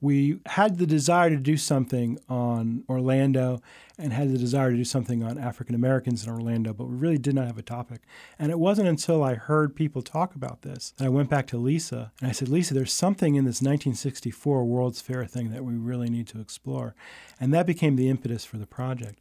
We 0.00 0.38
had 0.46 0.78
the 0.78 0.86
desire 0.86 1.30
to 1.30 1.38
do 1.38 1.56
something 1.56 2.20
on 2.28 2.84
Orlando 2.88 3.60
and 3.98 4.12
had 4.12 4.30
the 4.32 4.38
desire 4.38 4.70
to 4.70 4.76
do 4.76 4.84
something 4.84 5.24
on 5.24 5.38
African 5.38 5.74
Americans 5.74 6.24
in 6.24 6.30
Orlando, 6.30 6.72
but 6.72 6.84
we 6.84 6.96
really 6.96 7.18
did 7.18 7.34
not 7.34 7.46
have 7.46 7.58
a 7.58 7.62
topic. 7.62 8.02
And 8.38 8.52
it 8.52 8.60
wasn't 8.60 8.88
until 8.88 9.24
I 9.24 9.34
heard 9.34 9.74
people 9.74 10.02
talk 10.02 10.36
about 10.36 10.62
this 10.62 10.92
that 10.98 11.06
I 11.06 11.08
went 11.08 11.30
back 11.30 11.46
to 11.48 11.56
Lisa 11.56 12.12
and 12.20 12.28
I 12.28 12.32
said, 12.32 12.48
Lisa, 12.48 12.74
there's 12.74 12.92
something 12.92 13.34
in 13.34 13.44
this 13.44 13.62
1964 13.62 14.64
World's 14.66 15.00
Fair 15.00 15.24
thing 15.24 15.50
that 15.50 15.64
we 15.64 15.74
really 15.74 16.10
need 16.10 16.28
to 16.28 16.40
explore. 16.40 16.94
And 17.40 17.52
that 17.54 17.66
became 17.66 17.96
the 17.96 18.10
impetus 18.10 18.44
for 18.44 18.58
the 18.58 18.66
project. 18.66 19.18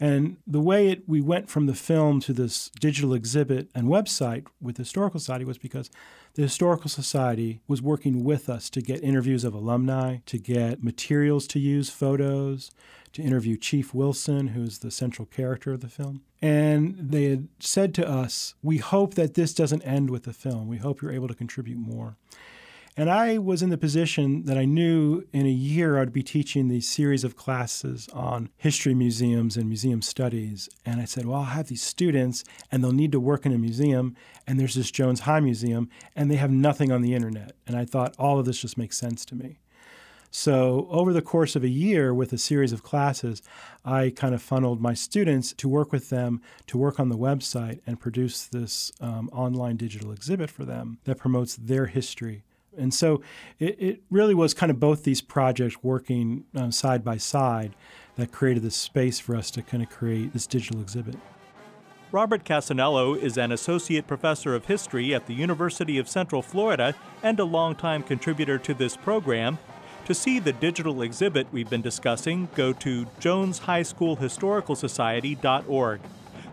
And 0.00 0.36
the 0.46 0.60
way 0.60 0.88
it, 0.88 1.08
we 1.08 1.20
went 1.20 1.48
from 1.48 1.66
the 1.66 1.74
film 1.74 2.20
to 2.20 2.32
this 2.32 2.70
digital 2.80 3.14
exhibit 3.14 3.68
and 3.74 3.88
website 3.88 4.46
with 4.60 4.76
the 4.76 4.82
Historical 4.82 5.20
Society 5.20 5.44
was 5.44 5.58
because 5.58 5.90
the 6.34 6.42
Historical 6.42 6.88
Society 6.88 7.60
was 7.68 7.82
working 7.82 8.24
with 8.24 8.48
us 8.48 8.70
to 8.70 8.80
get 8.80 9.02
interviews 9.02 9.44
of 9.44 9.54
alumni, 9.54 10.18
to 10.26 10.38
get 10.38 10.82
materials 10.82 11.46
to 11.48 11.58
use, 11.58 11.90
photos, 11.90 12.70
to 13.12 13.22
interview 13.22 13.56
Chief 13.56 13.92
Wilson, 13.92 14.48
who's 14.48 14.78
the 14.78 14.90
central 14.90 15.26
character 15.26 15.72
of 15.72 15.80
the 15.80 15.88
film. 15.88 16.22
And 16.40 16.96
they 16.98 17.24
had 17.24 17.48
said 17.60 17.94
to 17.94 18.08
us, 18.08 18.54
We 18.62 18.78
hope 18.78 19.14
that 19.14 19.34
this 19.34 19.54
doesn't 19.54 19.82
end 19.82 20.10
with 20.10 20.24
the 20.24 20.32
film. 20.32 20.68
We 20.68 20.78
hope 20.78 21.02
you're 21.02 21.12
able 21.12 21.28
to 21.28 21.34
contribute 21.34 21.78
more. 21.78 22.16
And 22.94 23.08
I 23.08 23.38
was 23.38 23.62
in 23.62 23.70
the 23.70 23.78
position 23.78 24.44
that 24.44 24.58
I 24.58 24.66
knew 24.66 25.24
in 25.32 25.46
a 25.46 25.50
year 25.50 25.98
I'd 25.98 26.12
be 26.12 26.22
teaching 26.22 26.68
these 26.68 26.86
series 26.86 27.24
of 27.24 27.36
classes 27.36 28.06
on 28.12 28.50
history 28.58 28.92
museums 28.92 29.56
and 29.56 29.66
museum 29.66 30.02
studies. 30.02 30.68
And 30.84 31.00
I 31.00 31.06
said, 31.06 31.24
well, 31.24 31.38
I'll 31.38 31.44
have 31.44 31.68
these 31.68 31.82
students 31.82 32.44
and 32.70 32.84
they'll 32.84 32.92
need 32.92 33.12
to 33.12 33.20
work 33.20 33.46
in 33.46 33.52
a 33.54 33.58
museum. 33.58 34.14
And 34.46 34.60
there's 34.60 34.74
this 34.74 34.90
Jones 34.90 35.20
High 35.20 35.40
Museum 35.40 35.88
and 36.14 36.30
they 36.30 36.36
have 36.36 36.50
nothing 36.50 36.92
on 36.92 37.00
the 37.00 37.14
internet. 37.14 37.52
And 37.66 37.76
I 37.76 37.86
thought 37.86 38.14
all 38.18 38.38
of 38.38 38.44
this 38.44 38.60
just 38.60 38.76
makes 38.76 38.98
sense 38.98 39.24
to 39.26 39.34
me. 39.34 39.58
So, 40.34 40.86
over 40.90 41.12
the 41.12 41.20
course 41.20 41.56
of 41.56 41.64
a 41.64 41.68
year 41.68 42.14
with 42.14 42.32
a 42.32 42.38
series 42.38 42.72
of 42.72 42.82
classes, 42.82 43.42
I 43.84 44.08
kind 44.16 44.34
of 44.34 44.40
funneled 44.40 44.80
my 44.80 44.94
students 44.94 45.52
to 45.52 45.68
work 45.68 45.92
with 45.92 46.08
them 46.08 46.40
to 46.68 46.78
work 46.78 46.98
on 46.98 47.10
the 47.10 47.18
website 47.18 47.80
and 47.86 48.00
produce 48.00 48.46
this 48.46 48.92
um, 49.02 49.28
online 49.30 49.76
digital 49.76 50.10
exhibit 50.10 50.50
for 50.50 50.64
them 50.64 50.98
that 51.04 51.18
promotes 51.18 51.56
their 51.56 51.84
history 51.84 52.44
and 52.76 52.92
so 52.92 53.22
it, 53.58 53.80
it 53.80 54.02
really 54.10 54.34
was 54.34 54.52
kind 54.54 54.70
of 54.70 54.80
both 54.80 55.04
these 55.04 55.20
projects 55.20 55.82
working 55.82 56.44
uh, 56.54 56.70
side 56.70 57.04
by 57.04 57.16
side 57.16 57.74
that 58.16 58.32
created 58.32 58.62
this 58.62 58.76
space 58.76 59.18
for 59.18 59.34
us 59.36 59.50
to 59.50 59.62
kind 59.62 59.82
of 59.82 59.90
create 59.90 60.32
this 60.32 60.46
digital 60.46 60.80
exhibit. 60.80 61.16
Robert 62.10 62.44
Cassanello 62.44 63.14
is 63.14 63.38
an 63.38 63.52
associate 63.52 64.06
professor 64.06 64.54
of 64.54 64.66
history 64.66 65.14
at 65.14 65.26
the 65.26 65.32
University 65.32 65.96
of 65.96 66.10
Central 66.10 66.42
Florida 66.42 66.94
and 67.22 67.40
a 67.40 67.44
longtime 67.44 68.02
contributor 68.02 68.58
to 68.58 68.74
this 68.74 68.98
program. 68.98 69.58
To 70.04 70.14
see 70.14 70.38
the 70.38 70.52
digital 70.52 71.00
exhibit 71.00 71.46
we've 71.52 71.70
been 71.70 71.80
discussing, 71.80 72.50
go 72.54 72.74
to 72.74 73.06
joneshighschoolhistoricalsociety.org. 73.20 76.00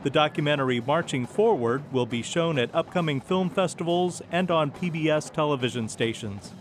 The 0.02 0.10
documentary 0.10 0.80
Marching 0.80 1.26
Forward 1.26 1.84
will 1.92 2.06
be 2.06 2.22
shown 2.22 2.58
at 2.58 2.74
upcoming 2.74 3.20
film 3.20 3.50
festivals 3.50 4.22
and 4.32 4.50
on 4.50 4.72
PBS 4.72 5.30
television 5.30 5.90
stations. 5.90 6.54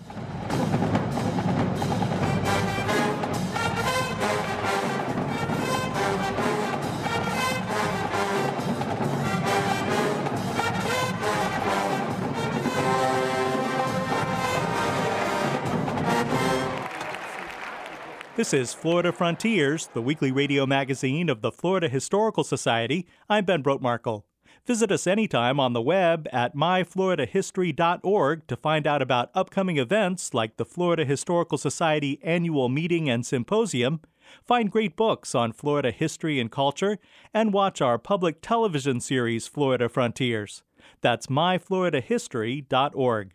This 18.39 18.55
is 18.55 18.73
Florida 18.73 19.11
Frontiers, 19.11 19.89
the 19.95 20.01
weekly 20.01 20.31
radio 20.31 20.65
magazine 20.65 21.29
of 21.29 21.43
the 21.43 21.51
Florida 21.51 21.89
Historical 21.89 22.45
Society. 22.45 23.05
I'm 23.29 23.45
Ben 23.45 23.65
Brotemarkle. 23.65 24.23
Visit 24.65 24.93
us 24.93 25.09
anytime 25.09 25.59
on 25.59 25.73
the 25.73 25.83
web 25.83 26.29
at 26.33 26.55
myfloridahistory.org 26.55 28.47
to 28.47 28.57
find 28.57 28.87
out 28.87 29.03
about 29.03 29.33
upcoming 29.35 29.77
events 29.77 30.35
like 30.35 30.57
the 30.57 30.65
Florida 30.65 31.05
Historical 31.05 31.59
Society 31.59 32.21
annual 32.23 32.69
meeting 32.69 33.11
and 33.11 33.27
symposium, 33.27 34.03
find 34.47 34.71
great 34.71 34.95
books 34.95 35.35
on 35.35 35.51
Florida 35.51 35.91
history 35.91 36.39
and 36.39 36.53
culture, 36.53 36.99
and 37.35 37.53
watch 37.53 37.83
our 37.83 37.99
public 37.99 38.41
television 38.41 39.01
series 39.01 39.49
Florida 39.49 39.89
Frontiers. 39.89 40.63
That's 41.01 41.27
myfloridahistory.org. 41.27 43.33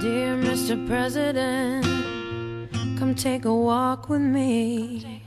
Dear 0.00 0.36
Mr. 0.36 0.84
President, 0.88 2.23
Come 2.98 3.14
take 3.16 3.44
a 3.44 3.54
walk 3.54 4.08
with 4.08 4.20
me. 4.20 5.22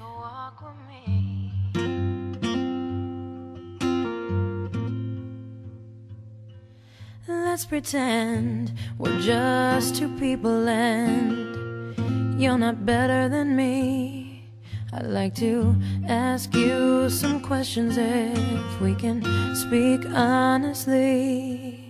Let's 7.27 7.65
pretend 7.65 8.73
we're 8.97 9.19
just 9.19 9.95
two 9.95 10.15
people 10.17 10.69
and 10.69 12.39
you're 12.39 12.57
not 12.57 12.85
better 12.85 13.27
than 13.27 13.55
me. 13.55 14.45
I'd 14.93 15.07
like 15.07 15.35
to 15.35 15.75
ask 16.07 16.53
you 16.55 17.09
some 17.09 17.41
questions 17.41 17.97
if 17.97 18.79
we 18.81 18.95
can 18.95 19.23
speak 19.55 20.05
honestly. 20.05 21.86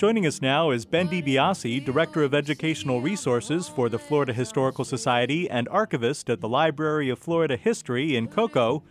Joining 0.00 0.24
us 0.24 0.40
now 0.40 0.70
is 0.70 0.86
Ben 0.86 1.10
DiBiase, 1.10 1.84
Director 1.84 2.22
of 2.22 2.32
Educational 2.32 3.02
Resources 3.02 3.68
for 3.68 3.90
the 3.90 3.98
Florida 3.98 4.32
Historical 4.32 4.82
Society 4.82 5.46
and 5.50 5.68
archivist 5.68 6.30
at 6.30 6.40
the 6.40 6.48
Library 6.48 7.10
of 7.10 7.18
Florida 7.18 7.54
History 7.54 8.16
in 8.16 8.26
Cocoa. 8.26 8.82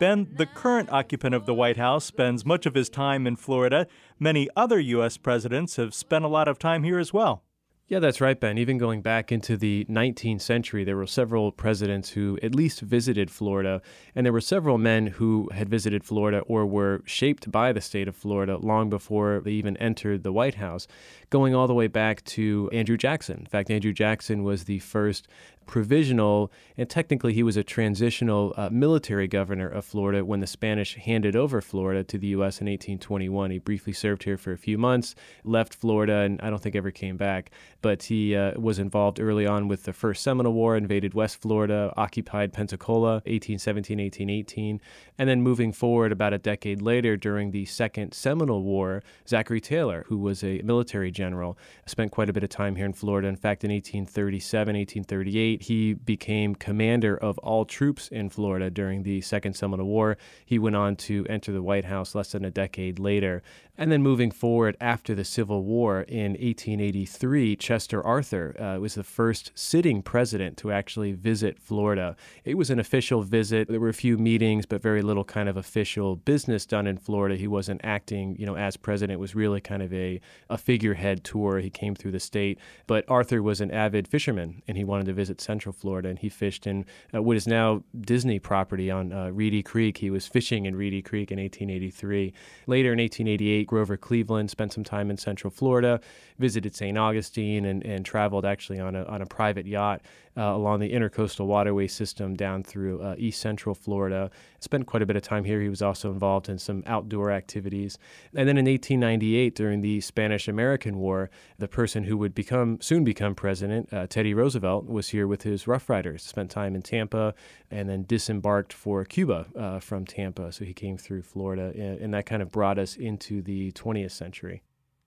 Ben, 0.00 0.26
the 0.36 0.46
current 0.46 0.90
occupant 0.90 1.36
of 1.36 1.46
the 1.46 1.54
White 1.54 1.76
House, 1.76 2.04
spends 2.04 2.44
much 2.44 2.66
of 2.66 2.74
his 2.74 2.88
time 2.88 3.28
in 3.28 3.36
Florida. 3.36 3.86
Many 4.18 4.48
other 4.56 4.80
U.S. 4.80 5.18
presidents 5.18 5.76
have 5.76 5.94
spent 5.94 6.24
a 6.24 6.28
lot 6.28 6.48
of 6.48 6.58
time 6.58 6.82
here 6.82 6.98
as 6.98 7.12
well. 7.12 7.44
Yeah, 7.90 7.98
that's 7.98 8.20
right, 8.20 8.38
Ben. 8.38 8.56
Even 8.56 8.78
going 8.78 9.02
back 9.02 9.32
into 9.32 9.56
the 9.56 9.84
19th 9.90 10.42
century, 10.42 10.84
there 10.84 10.96
were 10.96 11.08
several 11.08 11.50
presidents 11.50 12.10
who 12.10 12.38
at 12.40 12.54
least 12.54 12.82
visited 12.82 13.32
Florida, 13.32 13.82
and 14.14 14.24
there 14.24 14.32
were 14.32 14.40
several 14.40 14.78
men 14.78 15.08
who 15.08 15.48
had 15.52 15.68
visited 15.68 16.04
Florida 16.04 16.38
or 16.46 16.64
were 16.64 17.02
shaped 17.04 17.50
by 17.50 17.72
the 17.72 17.80
state 17.80 18.06
of 18.06 18.14
Florida 18.14 18.58
long 18.58 18.90
before 18.90 19.40
they 19.40 19.50
even 19.50 19.76
entered 19.78 20.22
the 20.22 20.30
White 20.32 20.54
House, 20.54 20.86
going 21.30 21.52
all 21.52 21.66
the 21.66 21.74
way 21.74 21.88
back 21.88 22.22
to 22.26 22.70
Andrew 22.72 22.96
Jackson. 22.96 23.40
In 23.40 23.46
fact, 23.46 23.72
Andrew 23.72 23.92
Jackson 23.92 24.44
was 24.44 24.66
the 24.66 24.78
first 24.78 25.26
provisional, 25.70 26.50
and 26.76 26.90
technically 26.90 27.32
he 27.32 27.44
was 27.44 27.56
a 27.56 27.62
transitional 27.62 28.52
uh, 28.56 28.68
military 28.72 29.28
governor 29.28 29.68
of 29.68 29.84
Florida 29.84 30.24
when 30.24 30.40
the 30.40 30.46
Spanish 30.46 30.96
handed 30.96 31.36
over 31.36 31.60
Florida 31.60 32.02
to 32.02 32.18
the 32.18 32.26
U.S. 32.28 32.60
in 32.60 32.66
1821. 32.66 33.52
He 33.52 33.58
briefly 33.60 33.92
served 33.92 34.24
here 34.24 34.36
for 34.36 34.52
a 34.52 34.58
few 34.58 34.76
months, 34.76 35.14
left 35.44 35.72
Florida, 35.72 36.22
and 36.22 36.40
I 36.42 36.50
don't 36.50 36.60
think 36.60 36.74
ever 36.74 36.90
came 36.90 37.16
back. 37.16 37.52
But 37.82 38.02
he 38.02 38.34
uh, 38.34 38.58
was 38.58 38.80
involved 38.80 39.20
early 39.20 39.46
on 39.46 39.68
with 39.68 39.84
the 39.84 39.92
First 39.92 40.24
Seminole 40.24 40.52
War, 40.52 40.76
invaded 40.76 41.14
West 41.14 41.40
Florida, 41.40 41.94
occupied 41.96 42.52
Pensacola, 42.52 43.22
1817, 43.26 43.98
1818, 43.98 44.80
and 45.18 45.28
then 45.28 45.40
moving 45.40 45.72
forward 45.72 46.10
about 46.10 46.32
a 46.32 46.38
decade 46.38 46.82
later 46.82 47.16
during 47.16 47.52
the 47.52 47.64
Second 47.64 48.12
Seminole 48.12 48.64
War, 48.64 49.04
Zachary 49.28 49.60
Taylor, 49.60 50.04
who 50.08 50.18
was 50.18 50.42
a 50.42 50.62
military 50.62 51.12
general, 51.12 51.56
spent 51.86 52.10
quite 52.10 52.28
a 52.28 52.32
bit 52.32 52.42
of 52.42 52.50
time 52.50 52.74
here 52.74 52.86
in 52.86 52.92
Florida. 52.92 53.28
In 53.28 53.36
fact, 53.36 53.62
in 53.62 53.70
1837, 53.70 54.74
1838, 54.74 55.59
he 55.60 55.94
became 55.94 56.54
commander 56.54 57.16
of 57.16 57.38
all 57.38 57.64
troops 57.64 58.08
in 58.08 58.30
Florida 58.30 58.70
during 58.70 59.02
the 59.02 59.20
Second 59.20 59.54
Seminole 59.54 59.86
War. 59.86 60.16
He 60.44 60.58
went 60.58 60.76
on 60.76 60.96
to 60.96 61.26
enter 61.28 61.52
the 61.52 61.62
White 61.62 61.84
House 61.84 62.14
less 62.14 62.32
than 62.32 62.44
a 62.44 62.50
decade 62.50 62.98
later. 62.98 63.42
And 63.80 63.90
then 63.90 64.02
moving 64.02 64.30
forward 64.30 64.76
after 64.78 65.14
the 65.14 65.24
Civil 65.24 65.64
War 65.64 66.02
in 66.02 66.32
1883, 66.32 67.56
Chester 67.56 68.04
Arthur 68.04 68.54
uh, 68.60 68.78
was 68.78 68.94
the 68.94 69.02
first 69.02 69.52
sitting 69.54 70.02
president 70.02 70.58
to 70.58 70.70
actually 70.70 71.12
visit 71.12 71.58
Florida. 71.58 72.14
It 72.44 72.58
was 72.58 72.68
an 72.68 72.78
official 72.78 73.22
visit. 73.22 73.68
There 73.68 73.80
were 73.80 73.88
a 73.88 73.94
few 73.94 74.18
meetings, 74.18 74.66
but 74.66 74.82
very 74.82 75.00
little 75.00 75.24
kind 75.24 75.48
of 75.48 75.56
official 75.56 76.16
business 76.16 76.66
done 76.66 76.86
in 76.86 76.98
Florida. 76.98 77.36
He 77.36 77.48
wasn't 77.48 77.80
acting, 77.82 78.36
you 78.38 78.44
know, 78.44 78.56
as 78.56 78.76
president. 78.76 79.16
It 79.16 79.20
was 79.20 79.34
really 79.34 79.62
kind 79.62 79.82
of 79.82 79.94
a, 79.94 80.20
a 80.50 80.58
figurehead 80.58 81.24
tour. 81.24 81.60
He 81.60 81.70
came 81.70 81.94
through 81.94 82.12
the 82.12 82.20
state. 82.20 82.58
But 82.86 83.06
Arthur 83.08 83.42
was 83.42 83.62
an 83.62 83.70
avid 83.70 84.06
fisherman, 84.06 84.62
and 84.68 84.76
he 84.76 84.84
wanted 84.84 85.06
to 85.06 85.14
visit 85.14 85.40
Central 85.50 85.72
Florida, 85.72 86.08
and 86.08 86.18
he 86.20 86.28
fished 86.28 86.64
in 86.64 86.84
uh, 87.12 87.20
what 87.20 87.36
is 87.36 87.44
now 87.44 87.82
Disney 88.00 88.38
property 88.38 88.88
on 88.88 89.12
uh, 89.12 89.30
Reedy 89.30 89.64
Creek. 89.64 89.98
He 89.98 90.08
was 90.08 90.28
fishing 90.28 90.64
in 90.64 90.76
Reedy 90.76 91.02
Creek 91.02 91.32
in 91.32 91.40
1883. 91.40 92.32
Later 92.68 92.92
in 92.92 93.00
1888, 93.00 93.66
Grover 93.66 93.96
Cleveland 93.96 94.48
spent 94.48 94.72
some 94.72 94.84
time 94.84 95.10
in 95.10 95.16
Central 95.16 95.50
Florida, 95.50 96.00
visited 96.38 96.76
St. 96.76 96.96
Augustine, 96.96 97.64
and, 97.64 97.84
and 97.84 98.04
traveled 98.04 98.44
actually 98.44 98.78
on 98.78 98.94
a, 98.94 99.02
on 99.06 99.22
a 99.22 99.26
private 99.26 99.66
yacht 99.66 100.02
uh, 100.36 100.42
along 100.42 100.80
the 100.80 100.92
intercoastal 100.92 101.46
waterway 101.46 101.86
system 101.86 102.34
down 102.34 102.62
through 102.62 103.02
uh, 103.02 103.14
east 103.18 103.40
central 103.40 103.74
Florida. 103.74 104.30
Spent 104.60 104.86
quite 104.86 105.02
a 105.02 105.06
bit 105.06 105.16
of 105.16 105.22
time 105.22 105.44
here. 105.44 105.60
He 105.60 105.68
was 105.68 105.82
also 105.82 106.10
involved 106.10 106.48
in 106.48 106.58
some 106.58 106.82
outdoor 106.86 107.30
activities. 107.30 107.98
And 108.34 108.48
then 108.48 108.56
in 108.56 108.66
1898, 108.66 109.54
during 109.54 109.80
the 109.80 110.00
Spanish 110.00 110.48
American 110.48 110.98
War, 110.98 111.30
the 111.58 111.68
person 111.68 112.04
who 112.04 112.16
would 112.18 112.34
become 112.34 112.80
soon 112.80 113.04
become 113.04 113.34
president, 113.34 113.92
uh, 113.92 114.06
Teddy 114.06 114.34
Roosevelt, 114.34 114.86
was 114.86 115.08
here 115.08 115.26
with 115.26 115.42
his 115.42 115.66
Rough 115.66 115.88
Riders. 115.88 116.22
Spent 116.22 116.50
time 116.50 116.74
in 116.74 116.82
Tampa 116.82 117.34
and 117.70 117.88
then 117.88 118.04
disembarked 118.04 118.72
for 118.72 119.04
Cuba 119.04 119.46
uh, 119.56 119.80
from 119.80 120.04
Tampa. 120.04 120.52
So 120.52 120.64
he 120.64 120.74
came 120.74 120.96
through 120.96 121.22
Florida, 121.22 121.72
and, 121.74 121.98
and 122.00 122.14
that 122.14 122.26
kind 122.26 122.42
of 122.42 122.50
brought 122.50 122.78
us 122.78 122.96
into 122.96 123.42
the 123.42 123.72
20th 123.72 124.12
century. 124.12 124.62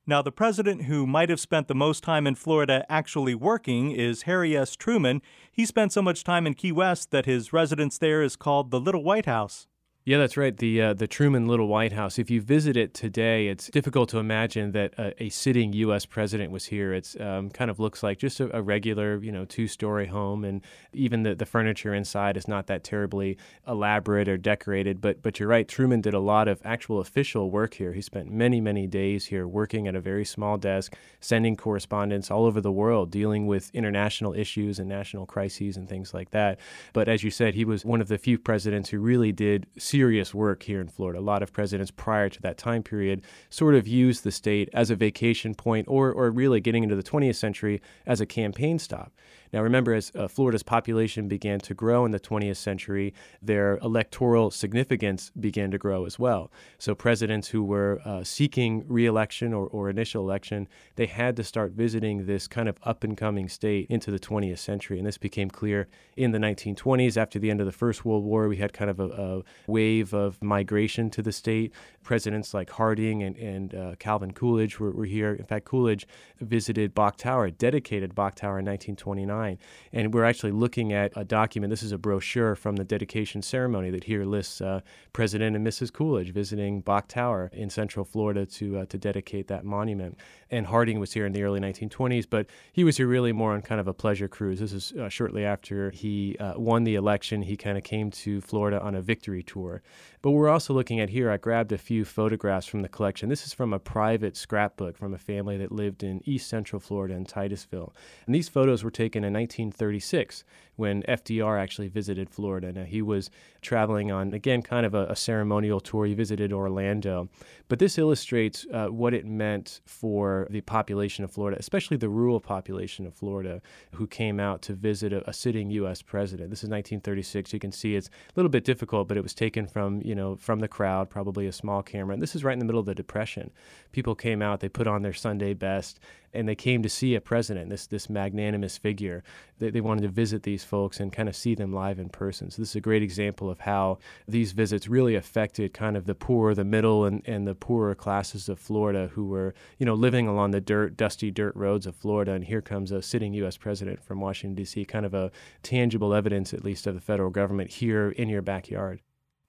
Now, 0.06 0.22
the 0.22 0.34
president 0.34 0.84
who 0.84 1.08
might 1.08 1.30
have 1.30 1.40
spent 1.40 1.70
the 1.70 1.76
most 1.76 2.04
time 2.04 2.28
in 2.28 2.36
Florida 2.36 2.86
actually 2.90 3.36
working 3.36 3.92
is 3.92 4.24
Harry 4.24 4.56
S. 4.56 4.76
Truman. 4.76 5.22
He 5.50 5.66
spent 5.66 5.94
so 5.94 6.02
much 6.02 6.26
time 6.26 6.46
in 6.46 6.56
Key 6.56 6.74
West 6.74 7.12
that 7.12 7.26
his 7.26 7.54
residence 7.54 7.98
there 7.98 8.22
is 8.22 8.36
called 8.36 8.70
the 8.70 8.82
Little 8.82 9.04
White 9.04 9.26
House. 9.26 9.66
Yeah, 10.06 10.18
that's 10.18 10.36
right. 10.36 10.56
The 10.58 10.82
uh, 10.82 10.94
the 10.96 11.08
Truman 11.08 11.48
Little 11.48 11.70
White 11.70 11.94
House. 11.94 12.20
If 12.20 12.30
you 12.30 12.42
visit 12.42 12.76
it 12.76 12.94
today, 12.94 13.48
it's 13.48 13.70
difficult 13.70 14.10
to 14.10 14.18
imagine 14.18 14.74
that 14.74 14.94
a, 14.98 15.24
a 15.24 15.30
sitting 15.30 15.72
U.S. 15.72 16.06
president 16.06 16.52
was 16.52 16.66
here. 16.66 16.94
It's 16.94 17.18
um, 17.22 17.50
kind 17.50 17.72
of 17.72 17.80
looks 17.80 18.04
like 18.04 18.18
just 18.18 18.42
a, 18.42 18.54
a 18.58 18.62
regular, 18.62 19.24
you 19.24 19.32
know, 19.32 19.46
two 19.46 19.66
story 19.66 20.08
home, 20.08 20.44
and 20.44 20.62
even 20.92 21.24
the, 21.24 21.36
the 21.36 21.46
furniture 21.46 21.94
inside 21.94 22.36
is 22.36 22.50
not 22.50 22.68
that 22.68 22.84
terribly 22.84 23.38
elaborate 23.66 24.28
or 24.28 24.36
decorated. 24.36 25.00
But 25.00 25.22
but 25.22 25.40
you're 25.40 25.48
right. 25.48 25.66
Truman 25.66 26.02
did 26.02 26.14
a 26.14 26.20
lot 26.20 26.50
of 26.50 26.60
actual 26.66 27.00
official 27.00 27.50
work 27.50 27.74
here. 27.74 27.94
He 27.94 28.02
spent 28.02 28.30
many 28.30 28.60
many 28.60 28.88
days 28.88 29.28
here 29.28 29.48
working 29.48 29.88
at 29.88 29.96
a 29.96 30.02
very 30.02 30.26
small 30.26 30.58
desk, 30.58 30.96
sending 31.22 31.56
correspondence 31.56 32.30
all 32.30 32.44
over 32.44 32.60
the 32.60 32.74
world, 32.74 33.10
dealing 33.10 33.48
with 33.48 33.72
international 33.74 34.34
issues 34.34 34.80
and 34.80 34.90
national 34.90 35.26
crises 35.28 35.78
and 35.78 35.88
things 35.88 36.14
like 36.14 36.32
that. 36.32 36.60
But 36.92 37.08
as 37.08 37.24
you 37.24 37.32
said, 37.32 37.56
he 37.56 37.64
was 37.64 37.86
one 37.86 38.02
of 38.02 38.10
the 38.10 38.18
few 38.18 38.38
presidents 38.38 38.90
who 38.90 39.00
really 39.00 39.32
did 39.32 39.66
serious 39.94 40.34
work 40.34 40.64
here 40.64 40.82
in 40.82 40.88
Florida. 40.88 41.20
A 41.20 41.22
lot 41.22 41.44
of 41.44 41.54
presidents 41.54 41.92
prior 41.92 42.28
to 42.28 42.42
that 42.42 42.58
time 42.58 42.82
period 42.82 43.22
sort 43.52 43.76
of 43.76 43.88
used 43.88 44.24
the 44.24 44.32
state 44.32 44.68
as 44.74 44.90
a 44.90 44.96
vacation 44.96 45.54
point 45.54 45.86
or, 45.88 46.12
or 46.12 46.32
really 46.32 46.60
getting 46.60 46.82
into 46.82 46.96
the 46.96 47.04
20th 47.04 47.36
century 47.36 47.80
as 48.08 48.20
a 48.20 48.26
campaign 48.26 48.80
stop. 48.80 49.14
Now, 49.54 49.62
remember, 49.62 49.94
as 49.94 50.12
uh, 50.16 50.28
Florida's 50.28 50.64
population 50.64 51.28
began 51.28 51.60
to 51.60 51.76
grow 51.76 52.06
in 52.06 52.12
the 52.12 52.20
20th 52.20 52.58
century, 52.58 53.14
their 53.40 53.78
electoral 53.78 54.50
significance 54.50 55.32
began 55.40 55.70
to 55.70 55.78
grow 55.78 56.06
as 56.06 56.18
well. 56.18 56.52
So, 56.80 56.96
presidents 56.96 57.50
who 57.50 57.64
were 57.64 58.02
uh, 58.04 58.24
seeking 58.24 58.84
reelection 58.88 59.54
or, 59.54 59.68
or 59.68 59.92
initial 59.92 60.24
election, 60.24 60.68
they 60.96 61.06
had 61.06 61.36
to 61.36 61.44
start 61.44 61.74
visiting 61.74 62.26
this 62.26 62.48
kind 62.48 62.68
of 62.68 62.78
up 62.82 63.04
and 63.04 63.16
coming 63.16 63.48
state 63.48 63.86
into 63.92 64.10
the 64.10 64.18
20th 64.18 64.58
century. 64.58 64.98
And 64.98 65.06
this 65.06 65.20
became 65.20 65.52
clear 65.52 65.88
in 66.18 66.32
the 66.32 66.40
1920s. 66.40 67.16
After 67.16 67.38
the 67.38 67.52
end 67.52 67.60
of 67.60 67.68
the 67.68 67.72
First 67.72 68.04
World 68.04 68.24
War, 68.24 68.48
we 68.48 68.58
had 68.58 68.74
kind 68.74 68.90
of 68.90 69.00
a, 69.00 69.06
a 69.06 69.44
wave 69.68 70.16
of 70.16 70.42
migration 70.42 71.12
to 71.12 71.22
the 71.22 71.32
state. 71.32 71.72
Presidents 72.02 72.56
like 72.56 72.72
Harding 72.72 73.22
and, 73.22 73.38
and 73.38 73.76
uh, 73.76 73.96
Calvin 74.00 74.32
Coolidge 74.32 74.80
were, 74.80 74.92
were 74.92 75.06
here. 75.06 75.34
In 75.36 75.46
fact, 75.46 75.66
Coolidge 75.66 76.08
visited 76.42 76.96
Bok 76.96 77.18
Tower, 77.18 77.52
dedicated 77.52 78.16
Bok 78.16 78.34
Tower 78.34 78.58
in 78.58 78.66
1929 78.66 79.43
1949. 79.44 79.58
And 79.94 80.14
we're 80.14 80.24
actually 80.24 80.52
looking 80.52 80.94
at 80.94 81.12
a 81.16 81.24
document. 81.24 81.70
This 81.70 81.84
is 81.84 81.92
a 81.92 81.98
brochure 81.98 82.56
from 82.56 82.76
the 82.76 82.84
dedication 82.84 83.42
ceremony 83.42 83.90
that 83.92 84.06
here 84.06 84.26
lists 84.26 84.62
uh, 84.62 84.82
President 85.12 85.56
and 85.56 85.66
Mrs. 85.66 85.92
Coolidge 85.92 86.34
visiting 86.34 86.82
Bok 86.82 87.08
Tower 87.08 87.50
in 87.54 87.70
Central 87.70 88.06
Florida 88.06 88.46
to 88.46 88.80
uh, 88.80 88.86
to 88.86 88.98
dedicate 88.98 89.48
that 89.48 89.66
monument. 89.66 90.18
And 90.50 90.68
Harding 90.68 91.00
was 91.00 91.14
here 91.14 91.26
in 91.26 91.34
the 91.34 91.44
early 91.44 91.60
1920s, 91.60 92.28
but 92.30 92.48
he 92.72 92.84
was 92.84 92.98
here 92.98 93.08
really 93.08 93.32
more 93.32 93.54
on 93.54 93.62
kind 93.62 93.82
of 93.82 93.88
a 93.88 93.94
pleasure 93.94 94.28
cruise. 94.28 94.60
This 94.60 94.74
is 94.74 94.94
uh, 94.94 95.10
shortly 95.10 95.46
after 95.46 95.90
he 95.92 96.38
uh, 96.40 96.54
won 96.58 96.84
the 96.84 96.96
election. 96.96 97.42
He 97.42 97.58
kind 97.58 97.78
of 97.78 97.84
came 97.84 98.12
to 98.12 98.42
Florida 98.42 98.80
on 98.82 98.96
a 98.96 99.02
victory 99.02 99.44
tour. 99.44 99.82
But 100.24 100.32
we're 100.32 100.48
also 100.48 100.74
looking 100.74 101.02
at 101.02 101.10
here. 101.10 101.30
I 101.30 101.36
grabbed 101.36 101.74
a 101.74 101.78
few 101.78 102.06
photographs 102.06 102.66
from 102.66 102.82
the 102.82 102.88
collection. 102.88 103.28
This 103.28 103.46
is 103.46 103.54
from 103.54 103.74
a 103.74 103.78
private 103.78 104.38
scrapbook 104.38 104.98
from 104.98 105.14
a 105.14 105.18
family 105.18 105.58
that 105.58 105.70
lived 105.70 106.02
in 106.02 106.22
East 106.24 106.48
Central 106.48 106.80
Florida 106.80 107.14
in 107.14 107.26
Titusville, 107.26 107.94
and 108.26 108.34
these 108.34 108.48
photos 108.48 108.86
were 108.86 108.90
taken 108.90 109.26
in 109.26 109.34
1936 109.34 110.46
when 110.76 111.04
FDR 111.04 111.62
actually 111.62 111.88
visited 111.88 112.30
Florida. 112.30 112.72
Now, 112.72 112.84
he 112.84 113.02
was 113.02 113.30
traveling 113.62 114.12
on, 114.12 114.34
again, 114.34 114.62
kind 114.62 114.86
of 114.86 114.94
a, 114.94 115.06
a 115.06 115.16
ceremonial 115.16 115.80
tour. 115.80 116.06
He 116.06 116.14
visited 116.14 116.52
Orlando. 116.52 117.30
But 117.68 117.80
this 117.80 117.98
illustrates 117.98 118.66
uh, 118.74 118.88
what 118.88 119.14
it 119.14 119.26
meant 119.26 119.82
for 119.86 120.48
the 120.50 120.62
population 120.62 121.24
of 121.24 121.32
Florida, 121.32 121.58
especially 121.60 121.98
the 121.98 122.10
rural 122.10 122.40
population 122.40 123.06
of 123.06 123.14
Florida, 123.14 123.62
who 123.94 124.08
came 124.08 124.40
out 124.40 124.62
to 124.64 124.74
visit 124.74 125.14
a, 125.14 125.28
a 125.30 125.34
sitting 125.34 125.70
U.S. 125.72 126.02
president. 126.02 126.50
This 126.50 126.60
is 126.60 126.70
1936. 126.70 127.54
You 127.54 127.60
can 127.60 127.72
see 127.72 127.96
it's 127.96 128.08
a 128.08 128.12
little 128.36 128.50
bit 128.50 128.66
difficult, 128.66 129.08
but 129.08 129.18
it 129.18 129.24
was 129.24 129.34
taken 129.34 129.68
from, 129.68 130.02
you 130.04 130.16
know, 130.16 130.36
from 130.36 130.60
the 130.60 130.68
crowd, 130.68 131.10
probably 131.10 131.48
a 131.48 131.52
small 131.52 131.82
camera. 131.82 132.14
And 132.14 132.22
this 132.22 132.36
is 132.36 132.44
right 132.44 132.54
in 132.54 132.60
the 132.60 132.66
middle 132.66 132.80
of 132.80 132.86
the 132.86 132.96
Depression. 132.96 133.52
People 133.92 134.16
came 134.16 134.42
out, 134.42 134.60
they 134.60 134.70
put 134.70 134.88
on 134.88 135.02
their 135.02 135.14
Sunday 135.14 135.54
best, 135.54 136.00
and 136.34 136.48
they 136.48 136.56
came 136.56 136.84
to 136.84 136.90
see 136.90 137.16
a 137.16 137.22
president, 137.22 137.70
this 137.70 137.88
this 137.88 138.10
magnanimous 138.10 138.78
figure. 138.78 139.24
They, 139.60 139.70
they 139.70 139.82
wanted 139.82 140.02
to 140.02 140.08
visit 140.10 140.44
these 140.44 140.64
folks 140.64 141.00
and 141.00 141.12
kind 141.12 141.30
of 141.30 141.36
see 141.36 141.56
them 141.56 141.74
live 141.74 142.00
in 142.00 142.10
person. 142.10 142.50
So 142.52 142.62
this 142.62 142.70
is 142.70 142.76
a 142.76 142.82
great 142.82 143.04
example 143.04 143.50
of 143.50 143.62
how 143.62 144.00
these 144.28 144.52
visits 144.52 144.88
really 144.88 145.16
affected 145.16 145.74
kind 145.74 145.96
of 145.96 146.06
the 146.06 146.16
poor, 146.16 146.54
the 146.56 146.64
middle, 146.64 147.06
and, 147.06 147.22
and 147.26 147.48
the 147.48 147.56
poorer 147.56 147.96
classes 147.96 148.50
of 148.50 148.60
Florida 148.60 149.10
who 149.14 149.26
were 149.26 149.54
you 149.78 149.86
know 149.86 149.94
living 149.94 150.28
along 150.28 150.52
the 150.52 150.62
dirt, 150.62 150.98
dusty 150.98 151.32
dirt 151.32 151.56
roads 151.56 151.86
of 151.86 151.96
Florida. 151.96 152.34
And 152.34 152.46
here 152.46 152.62
comes 152.62 152.92
a 152.92 153.02
sitting 153.02 153.34
U.S. 153.36 153.58
president 153.58 154.04
from 154.04 154.20
Washington 154.20 154.56
D.C., 154.56 154.86
kind 154.86 155.06
of 155.06 155.14
a 155.14 155.32
tangible 155.62 156.14
evidence, 156.14 156.54
at 156.54 156.64
least, 156.64 156.88
of 156.88 156.96
the 156.96 157.02
federal 157.02 157.30
government 157.30 157.70
here 157.70 158.10
in 158.10 158.30
your 158.30 158.42
backyard. 158.42 159.02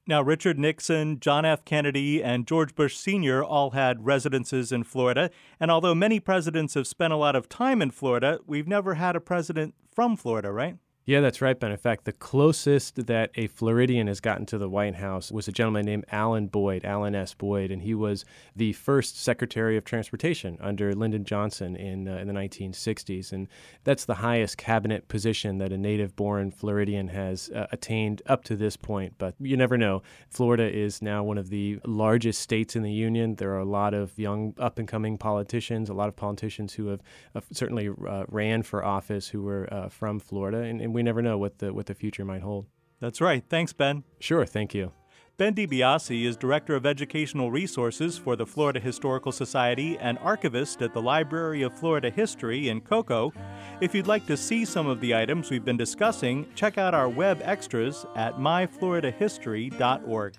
Now, 0.07 0.21
Richard 0.21 0.59
Nixon, 0.59 1.19
John 1.19 1.47
F. 1.47 1.65
Kennedy, 1.65 2.23
and 2.23 2.47
George 2.47 2.75
Bush 2.75 2.95
Sr. 2.95 3.43
all 3.43 3.71
had 3.71 4.05
residences 4.05 4.71
in 4.71 4.85
Florida. 4.85 5.31
And 5.59 5.71
although 5.71 5.95
many 5.95 6.21
presidents 6.21 6.75
have 6.75 6.87
spent 6.87 7.15
a 7.15 7.17
lot 7.17 7.35
of 7.35 7.49
time 7.49 7.81
in 7.81 7.91
Florida, 7.91 8.39
we've 8.47 8.69
never 8.69 8.95
had 8.95 9.17
a 9.17 9.21
president 9.21 9.75
from 9.91 10.17
Florida, 10.17 10.53
right? 10.53 10.77
Yeah, 11.07 11.21
that's 11.21 11.43
right, 11.43 11.61
Ben. 11.61 11.71
In 11.71 11.77
fact, 11.77 12.07
the 12.07 12.13
closest 12.13 13.09
that 13.09 13.31
a 13.35 13.47
Floridian 13.49 14.07
has 14.07 14.21
gotten 14.21 14.47
to 14.47 14.57
the 14.57 14.71
White 14.71 14.95
House 14.95 15.31
was 15.31 15.47
a 15.47 15.53
gentleman 15.53 15.85
named 15.85 16.07
Alan 16.11 16.47
Boyd, 16.47 16.83
Alan 16.83 17.15
S. 17.15 17.35
Boyd, 17.35 17.71
and 17.71 17.83
he 17.83 17.95
was 17.95 18.25
the 18.57 18.73
first 18.73 19.23
Secretary 19.23 19.77
of 19.77 19.85
Transportation 19.85 20.57
under 20.63 20.95
Lyndon 20.95 21.25
Johnson 21.25 21.77
in, 21.77 22.09
uh, 22.09 22.17
in 22.17 22.27
the 22.27 22.33
1960s. 22.33 23.33
And 23.33 23.49
that's 23.85 24.07
the 24.07 24.15
highest 24.15 24.57
cabinet 24.57 25.07
position 25.07 25.59
that 25.59 25.73
a 25.73 25.77
native 25.77 26.17
born 26.17 26.51
Floridian 26.51 27.09
has 27.09 27.51
uh, 27.51 27.67
attained 27.71 28.23
up 28.25 28.43
to 28.45 28.57
this 28.57 28.79
point. 28.79 29.13
But 29.19 29.35
you 29.39 29.59
never 29.59 29.77
know. 29.77 30.03
Florida 30.31 30.75
is 30.75 31.03
now 31.03 31.23
one 31.23 31.37
of 31.37 31.51
the 31.51 31.81
largest 31.85 32.41
states 32.41 32.77
in 32.77 32.83
the 32.83 32.91
Union. 32.91 33.35
There 33.35 33.53
are 33.53 33.59
a 33.59 33.67
lot 33.67 33.93
of 33.93 34.19
young, 34.19 34.55
up 34.59 34.79
and 34.79 34.89
coming 34.89 35.19
politicians, 35.19 35.91
a 35.91 35.95
lot 35.95 36.09
of 36.09 36.17
politicians 36.17 36.73
who 36.73 36.87
have 36.87 37.03
uh, 37.35 37.43
certainly 37.53 37.91
uh, 38.09 38.25
ran 38.29 38.63
for 38.63 38.83
office 38.83 39.29
who 39.29 39.43
were 39.43 39.69
uh, 39.71 39.91
from 39.91 40.19
Florida. 40.19 40.63
and, 40.63 40.94
we 40.95 41.03
never 41.03 41.21
know 41.21 41.37
what 41.37 41.59
the 41.59 41.75
what 41.75 41.87
the 41.87 41.95
future 41.95 42.25
might 42.25 42.43
hold. 42.43 42.67
That's 43.01 43.21
right. 43.21 43.45
Thanks, 43.49 43.73
Ben. 43.73 44.05
Sure, 44.19 44.47
thank 44.47 44.73
you. 44.75 44.93
Ben 45.37 45.53
DiBiase 45.53 46.25
is 46.25 46.37
Director 46.37 46.77
of 46.77 46.87
Educational 46.87 47.51
Resources 47.51 48.17
for 48.17 48.37
the 48.37 48.47
Florida 48.47 48.79
Historical 48.79 49.33
Society 49.33 49.99
and 49.99 50.17
archivist 50.19 50.81
at 50.81 50.95
the 50.95 51.03
Library 51.03 51.63
of 51.63 51.77
Florida 51.77 52.09
History 52.09 52.69
in 52.69 52.81
Cocoa. 52.81 53.33
If 53.81 53.97
you'd 53.97 54.07
like 54.07 54.27
to 54.27 54.37
see 54.37 54.65
some 54.65 54.87
of 54.87 55.01
the 55.01 55.13
items 55.13 55.51
we've 55.51 55.65
been 55.65 55.77
discussing, 55.77 56.47
check 56.55 56.79
out 56.79 56.95
our 56.95 57.09
web 57.09 57.41
extras 57.43 58.07
at 58.15 58.39
myfloridahistory.org. 58.39 60.35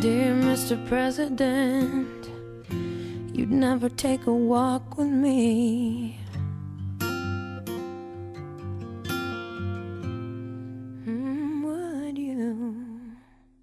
Dear 0.00 0.34
Mr. 0.34 0.86
President, 0.86 2.28
you'd 3.34 3.50
never 3.50 3.88
take 3.88 4.26
a 4.26 4.32
walk 4.32 4.98
with 4.98 5.08
me. 5.08 6.19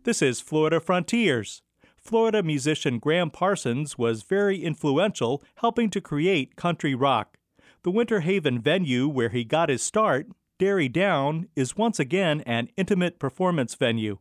This 0.07 0.21
is 0.21 0.39
Florida 0.39 0.79
Frontiers. 0.79 1.63
Florida 1.97 2.41
musician 2.41 2.97
Gram 2.97 3.29
Parsons 3.29 3.97
was 3.97 4.23
very 4.23 4.63
influential, 4.63 5.43
helping 5.55 5.89
to 5.89 5.99
create 5.99 6.55
country 6.55 6.95
rock. 6.95 7.37
The 7.83 7.91
Winter 7.91 8.21
Haven 8.21 8.61
venue 8.61 9.09
where 9.09 9.27
he 9.27 9.43
got 9.43 9.67
his 9.67 9.83
start, 9.83 10.27
Derry 10.59 10.87
Down, 10.87 11.49
is 11.57 11.75
once 11.75 11.99
again 11.99 12.39
an 12.45 12.69
intimate 12.77 13.19
performance 13.19 13.75
venue. 13.75 14.19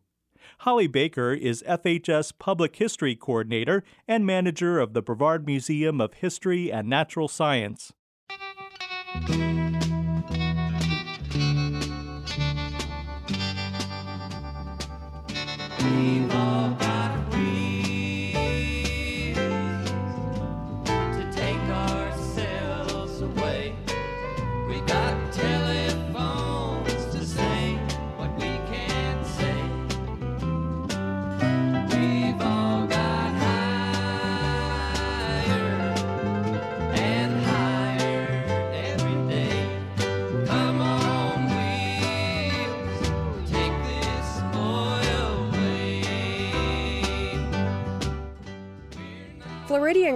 Holly 0.58 0.88
Baker 0.88 1.32
is 1.32 1.62
FHS 1.62 2.32
Public 2.36 2.74
History 2.74 3.14
Coordinator 3.14 3.84
and 4.08 4.26
manager 4.26 4.80
of 4.80 4.92
the 4.92 5.02
Brevard 5.02 5.46
Museum 5.46 6.00
of 6.00 6.14
History 6.14 6.72
and 6.72 6.88
Natural 6.88 7.28
Science. 7.28 7.92
We've 15.96 16.25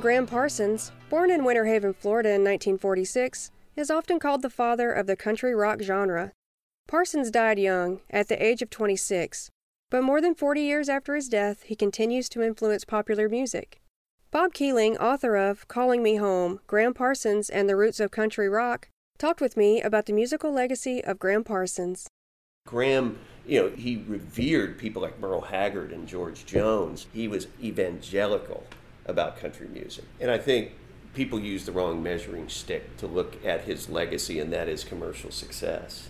Floridian 0.00 0.26
Parsons, 0.26 0.92
born 1.10 1.30
in 1.30 1.44
Winter 1.44 1.66
Haven, 1.66 1.92
Florida 1.92 2.30
in 2.30 2.42
1946, 2.42 3.50
is 3.76 3.90
often 3.90 4.18
called 4.18 4.40
the 4.40 4.48
father 4.48 4.90
of 4.90 5.06
the 5.06 5.14
country 5.14 5.54
rock 5.54 5.82
genre. 5.82 6.32
Parsons 6.88 7.30
died 7.30 7.58
young, 7.58 8.00
at 8.08 8.28
the 8.28 8.42
age 8.42 8.62
of 8.62 8.70
26, 8.70 9.50
but 9.90 10.02
more 10.02 10.22
than 10.22 10.34
40 10.34 10.62
years 10.62 10.88
after 10.88 11.14
his 11.14 11.28
death, 11.28 11.64
he 11.64 11.76
continues 11.76 12.30
to 12.30 12.40
influence 12.40 12.86
popular 12.86 13.28
music. 13.28 13.82
Bob 14.30 14.54
Kealing, 14.54 14.98
author 14.98 15.36
of 15.36 15.68
Calling 15.68 16.02
Me 16.02 16.16
Home, 16.16 16.60
Gram 16.66 16.94
Parsons 16.94 17.50
and 17.50 17.68
the 17.68 17.76
Roots 17.76 18.00
of 18.00 18.10
Country 18.10 18.48
Rock, 18.48 18.88
talked 19.18 19.42
with 19.42 19.54
me 19.54 19.82
about 19.82 20.06
the 20.06 20.14
musical 20.14 20.50
legacy 20.50 21.04
of 21.04 21.18
Gram 21.18 21.44
Parsons. 21.44 22.08
Gram, 22.66 23.18
you 23.46 23.60
know, 23.60 23.68
he 23.68 24.02
revered 24.08 24.78
people 24.78 25.02
like 25.02 25.20
Merle 25.20 25.42
Haggard 25.42 25.92
and 25.92 26.08
George 26.08 26.46
Jones. 26.46 27.06
He 27.12 27.28
was 27.28 27.48
evangelical 27.62 28.64
about 29.10 29.38
country 29.38 29.68
music. 29.68 30.04
And 30.20 30.30
I 30.30 30.38
think 30.38 30.72
people 31.14 31.40
use 31.40 31.66
the 31.66 31.72
wrong 31.72 32.02
measuring 32.02 32.48
stick 32.48 32.96
to 32.98 33.06
look 33.06 33.44
at 33.44 33.62
his 33.62 33.88
legacy, 33.88 34.38
and 34.38 34.52
that 34.52 34.68
is 34.68 34.84
commercial 34.84 35.30
success. 35.30 36.08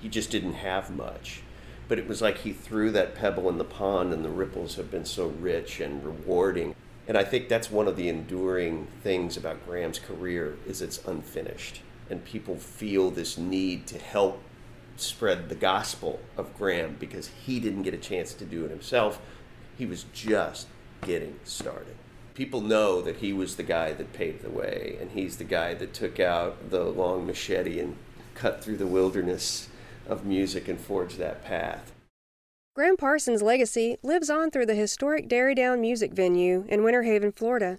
He 0.00 0.08
just 0.08 0.30
didn't 0.30 0.54
have 0.54 0.94
much. 0.94 1.42
But 1.88 1.98
it 1.98 2.08
was 2.08 2.22
like 2.22 2.38
he 2.38 2.52
threw 2.52 2.90
that 2.92 3.14
pebble 3.14 3.48
in 3.48 3.58
the 3.58 3.64
pond, 3.64 4.12
and 4.12 4.24
the 4.24 4.30
ripples 4.30 4.76
have 4.76 4.90
been 4.90 5.04
so 5.04 5.28
rich 5.28 5.80
and 5.80 6.04
rewarding. 6.04 6.74
And 7.06 7.16
I 7.16 7.24
think 7.24 7.48
that's 7.48 7.70
one 7.70 7.88
of 7.88 7.96
the 7.96 8.08
enduring 8.08 8.88
things 9.02 9.36
about 9.36 9.64
Gram's 9.66 9.98
career 9.98 10.56
is 10.66 10.82
it's 10.82 11.04
unfinished. 11.06 11.82
And 12.10 12.24
people 12.24 12.56
feel 12.56 13.10
this 13.10 13.38
need 13.38 13.86
to 13.88 13.98
help 13.98 14.42
spread 14.96 15.48
the 15.48 15.54
gospel 15.54 16.20
of 16.36 16.56
Gram 16.56 16.96
because 16.98 17.28
he 17.44 17.58
didn't 17.58 17.82
get 17.82 17.94
a 17.94 17.98
chance 17.98 18.34
to 18.34 18.44
do 18.44 18.64
it 18.64 18.70
himself. 18.70 19.20
He 19.76 19.86
was 19.86 20.04
just 20.12 20.68
getting 21.02 21.38
started 21.44 21.96
people 22.34 22.60
know 22.60 23.00
that 23.02 23.16
he 23.16 23.32
was 23.32 23.56
the 23.56 23.62
guy 23.62 23.92
that 23.92 24.12
paved 24.12 24.42
the 24.42 24.50
way, 24.50 24.96
and 25.00 25.10
he's 25.10 25.36
the 25.36 25.44
guy 25.44 25.74
that 25.74 25.94
took 25.94 26.18
out 26.18 26.70
the 26.70 26.84
long 26.84 27.26
machete 27.26 27.78
and 27.80 27.96
cut 28.34 28.62
through 28.62 28.76
the 28.76 28.86
wilderness 28.86 29.68
of 30.06 30.24
music 30.24 30.68
and 30.68 30.80
forged 30.80 31.18
that 31.18 31.44
path. 31.44 31.92
Gram 32.74 32.96
Parsons' 32.96 33.42
legacy 33.42 33.98
lives 34.02 34.30
on 34.30 34.50
through 34.50 34.66
the 34.66 34.74
historic 34.74 35.28
Derry 35.28 35.54
Down 35.54 35.80
Music 35.80 36.12
Venue 36.12 36.64
in 36.68 36.82
Winter 36.82 37.02
Haven, 37.02 37.30
Florida. 37.30 37.78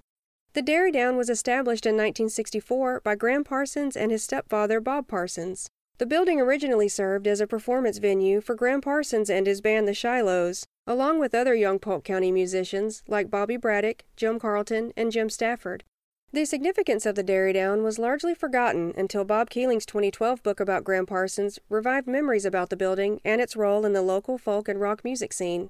The 0.54 0.62
Derry 0.62 0.92
Down 0.92 1.18
was 1.18 1.32
established 1.32 1.88
in 1.88 1.96
1964 1.96 3.02
by 3.04 3.16
Gram 3.16 3.44
Parsons 3.44 3.98
and 3.98 4.12
his 4.12 4.24
stepfather 4.24 4.80
Bob 4.80 5.08
Parsons. 5.08 5.68
The 6.00 6.06
building 6.08 6.42
originally 6.42 6.88
served 6.88 7.28
as 7.28 7.40
a 7.40 7.48
performance 7.48 8.00
venue 8.00 8.42
for 8.42 8.56
Gram 8.56 8.82
Parsons 8.82 9.30
and 9.30 9.46
his 9.46 9.62
band 9.62 9.88
the 9.88 9.94
Shilohs, 9.94 10.66
along 10.88 11.20
with 11.20 11.36
other 11.36 11.54
young 11.54 11.78
Polk 11.78 12.04
County 12.04 12.32
musicians 12.32 13.04
like 13.08 13.30
Bobby 13.30 13.58
Braddock, 13.58 14.04
Jim 14.16 14.40
Carlton, 14.40 14.92
and 14.98 15.12
Jim 15.12 15.30
Stafford. 15.30 15.84
The 16.32 16.46
significance 16.46 17.06
of 17.06 17.14
the 17.14 17.22
Derry 17.22 17.54
Down 17.54 17.84
was 17.84 18.00
largely 18.00 18.34
forgotten 18.34 18.92
until 18.98 19.24
Bob 19.24 19.52
Kealing's 19.52 19.86
2012 19.86 20.42
book 20.42 20.60
about 20.60 20.84
Gram 20.84 21.06
Parsons 21.06 21.60
revived 21.70 22.08
memories 22.08 22.44
about 22.44 22.72
the 22.72 22.76
building 22.76 23.22
and 23.24 23.40
its 23.40 23.56
role 23.56 23.86
in 23.86 23.94
the 23.94 24.02
local 24.02 24.40
folk 24.40 24.68
and 24.68 24.82
rock 24.82 25.04
music 25.04 25.32
scene. 25.32 25.70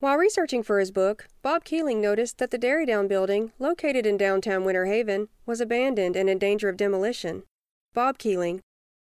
While 0.00 0.16
researching 0.16 0.64
for 0.64 0.80
his 0.80 0.90
book, 0.90 1.28
Bob 1.40 1.64
Kealing 1.64 2.00
noticed 2.00 2.38
that 2.38 2.50
the 2.50 2.58
Derry 2.58 2.84
Down 2.84 3.06
building, 3.06 3.52
located 3.60 4.04
in 4.04 4.16
downtown 4.16 4.64
Winter 4.64 4.86
Haven, 4.86 5.28
was 5.46 5.60
abandoned 5.60 6.16
and 6.16 6.28
in 6.28 6.40
danger 6.40 6.68
of 6.68 6.76
demolition. 6.76 7.44
Bob 7.94 8.18
Kealing. 8.18 8.58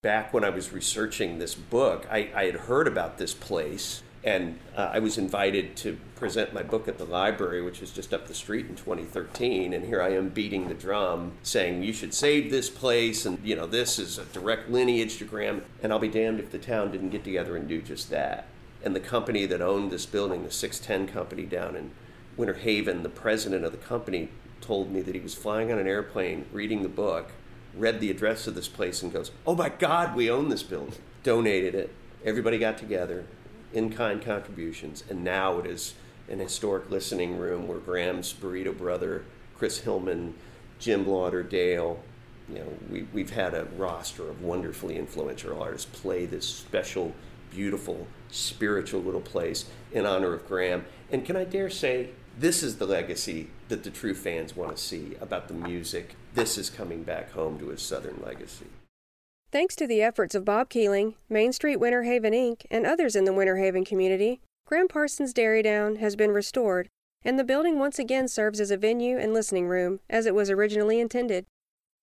Back 0.04 0.34
when 0.34 0.44
I 0.44 0.50
was 0.50 0.70
researching 0.70 1.38
this 1.38 1.54
book, 1.54 2.06
I, 2.10 2.28
I 2.34 2.44
had 2.44 2.56
heard 2.56 2.86
about 2.86 3.16
this 3.16 3.32
place 3.32 4.02
and 4.22 4.58
uh, 4.76 4.90
I 4.92 4.98
was 4.98 5.16
invited 5.16 5.76
to 5.76 5.96
present 6.14 6.52
my 6.52 6.62
book 6.62 6.88
at 6.88 6.98
the 6.98 7.06
library, 7.06 7.62
which 7.62 7.80
is 7.80 7.90
just 7.90 8.12
up 8.12 8.28
the 8.28 8.34
street 8.34 8.66
in 8.66 8.76
2013. 8.76 9.72
And 9.72 9.86
here 9.86 10.02
I 10.02 10.10
am 10.10 10.28
beating 10.28 10.68
the 10.68 10.74
drum, 10.74 11.32
saying 11.42 11.84
you 11.84 11.94
should 11.94 12.12
save 12.12 12.50
this 12.50 12.68
place, 12.68 13.24
and 13.24 13.38
you 13.42 13.56
know 13.56 13.66
this 13.66 13.98
is 13.98 14.18
a 14.18 14.26
direct 14.26 14.68
lineage 14.68 15.16
to 15.18 15.24
Gram. 15.24 15.64
And 15.82 15.90
I'll 15.90 15.98
be 15.98 16.08
damned 16.08 16.38
if 16.38 16.50
the 16.50 16.58
town 16.58 16.92
didn't 16.92 17.08
get 17.08 17.24
together 17.24 17.56
and 17.56 17.66
do 17.66 17.80
just 17.80 18.10
that. 18.10 18.46
And 18.84 18.94
the 18.94 19.00
company 19.00 19.46
that 19.46 19.62
owned 19.62 19.90
this 19.90 20.04
building, 20.04 20.44
the 20.44 20.50
610 20.50 21.14
company 21.14 21.44
down 21.44 21.76
in 21.76 21.92
Winter 22.36 22.52
Haven, 22.52 23.04
the 23.04 23.08
president 23.08 23.64
of 23.64 23.72
the 23.72 23.78
company 23.78 24.28
told 24.60 24.92
me 24.92 25.00
that 25.00 25.14
he 25.14 25.20
was 25.22 25.34
flying 25.34 25.72
on 25.72 25.78
an 25.78 25.88
airplane, 25.88 26.44
reading 26.52 26.82
the 26.82 26.90
book, 26.90 27.30
read 27.76 28.00
the 28.00 28.10
address 28.10 28.46
of 28.46 28.54
this 28.54 28.68
place, 28.68 29.02
and 29.02 29.12
goes, 29.12 29.30
"Oh 29.46 29.54
my 29.54 29.68
God, 29.68 30.14
we 30.14 30.30
own 30.30 30.48
this 30.48 30.62
building." 30.62 30.94
Donated 31.22 31.74
it. 31.74 31.90
Everybody 32.24 32.58
got 32.58 32.78
together 32.78 33.24
in 33.72 33.92
kind 33.92 34.22
contributions, 34.22 35.04
and 35.08 35.24
now 35.24 35.58
it 35.58 35.66
is 35.66 35.94
an 36.28 36.38
historic 36.38 36.90
listening 36.90 37.38
room 37.38 37.68
where 37.68 37.78
Gram's 37.78 38.32
burrito 38.32 38.76
brother, 38.76 39.24
Chris 39.56 39.80
Hillman, 39.80 40.34
Jim 40.78 41.06
Lauderdale, 41.06 42.02
you 42.48 42.56
know, 42.56 42.72
we, 42.90 43.06
we've 43.12 43.30
had 43.30 43.54
a 43.54 43.64
roster 43.76 44.28
of 44.28 44.42
wonderfully 44.42 44.96
influential 44.96 45.60
artists 45.60 46.00
play 46.00 46.26
this 46.26 46.46
special, 46.46 47.14
beautiful, 47.50 48.06
spiritual 48.30 49.00
little 49.00 49.20
place 49.20 49.66
in 49.92 50.04
honor 50.04 50.34
of 50.34 50.46
Gram. 50.46 50.84
And 51.10 51.24
can 51.24 51.36
I 51.36 51.44
dare 51.44 51.70
say, 51.70 52.10
this 52.38 52.62
is 52.62 52.76
the 52.76 52.86
legacy 52.86 53.48
that 53.68 53.84
the 53.84 53.90
true 53.90 54.14
fans 54.14 54.56
want 54.56 54.76
to 54.76 54.82
see 54.82 55.16
about 55.20 55.48
the 55.48 55.54
music. 55.54 56.16
This 56.34 56.58
is 56.58 56.70
coming 56.70 57.02
back 57.02 57.32
home 57.32 57.58
to 57.58 57.68
his 57.68 57.82
Southern 57.82 58.20
legacy. 58.24 58.66
Thanks 59.52 59.76
to 59.76 59.86
the 59.86 60.02
efforts 60.02 60.34
of 60.34 60.44
Bob 60.44 60.68
Kealing, 60.68 61.14
Main 61.28 61.52
Street 61.52 61.76
Winter 61.76 62.02
Haven 62.02 62.32
Inc., 62.32 62.66
and 62.70 62.84
others 62.84 63.14
in 63.14 63.24
the 63.24 63.32
Winter 63.32 63.58
Haven 63.58 63.84
community, 63.84 64.40
Gram 64.66 64.88
Parsons 64.88 65.32
Derry 65.32 65.62
Down 65.62 65.96
has 65.96 66.16
been 66.16 66.32
restored, 66.32 66.88
and 67.22 67.38
the 67.38 67.44
building 67.44 67.78
once 67.78 67.98
again 67.98 68.26
serves 68.26 68.58
as 68.58 68.72
a 68.72 68.76
venue 68.76 69.16
and 69.16 69.32
listening 69.32 69.68
room, 69.68 70.00
as 70.10 70.26
it 70.26 70.34
was 70.34 70.50
originally 70.50 70.98
intended. 70.98 71.46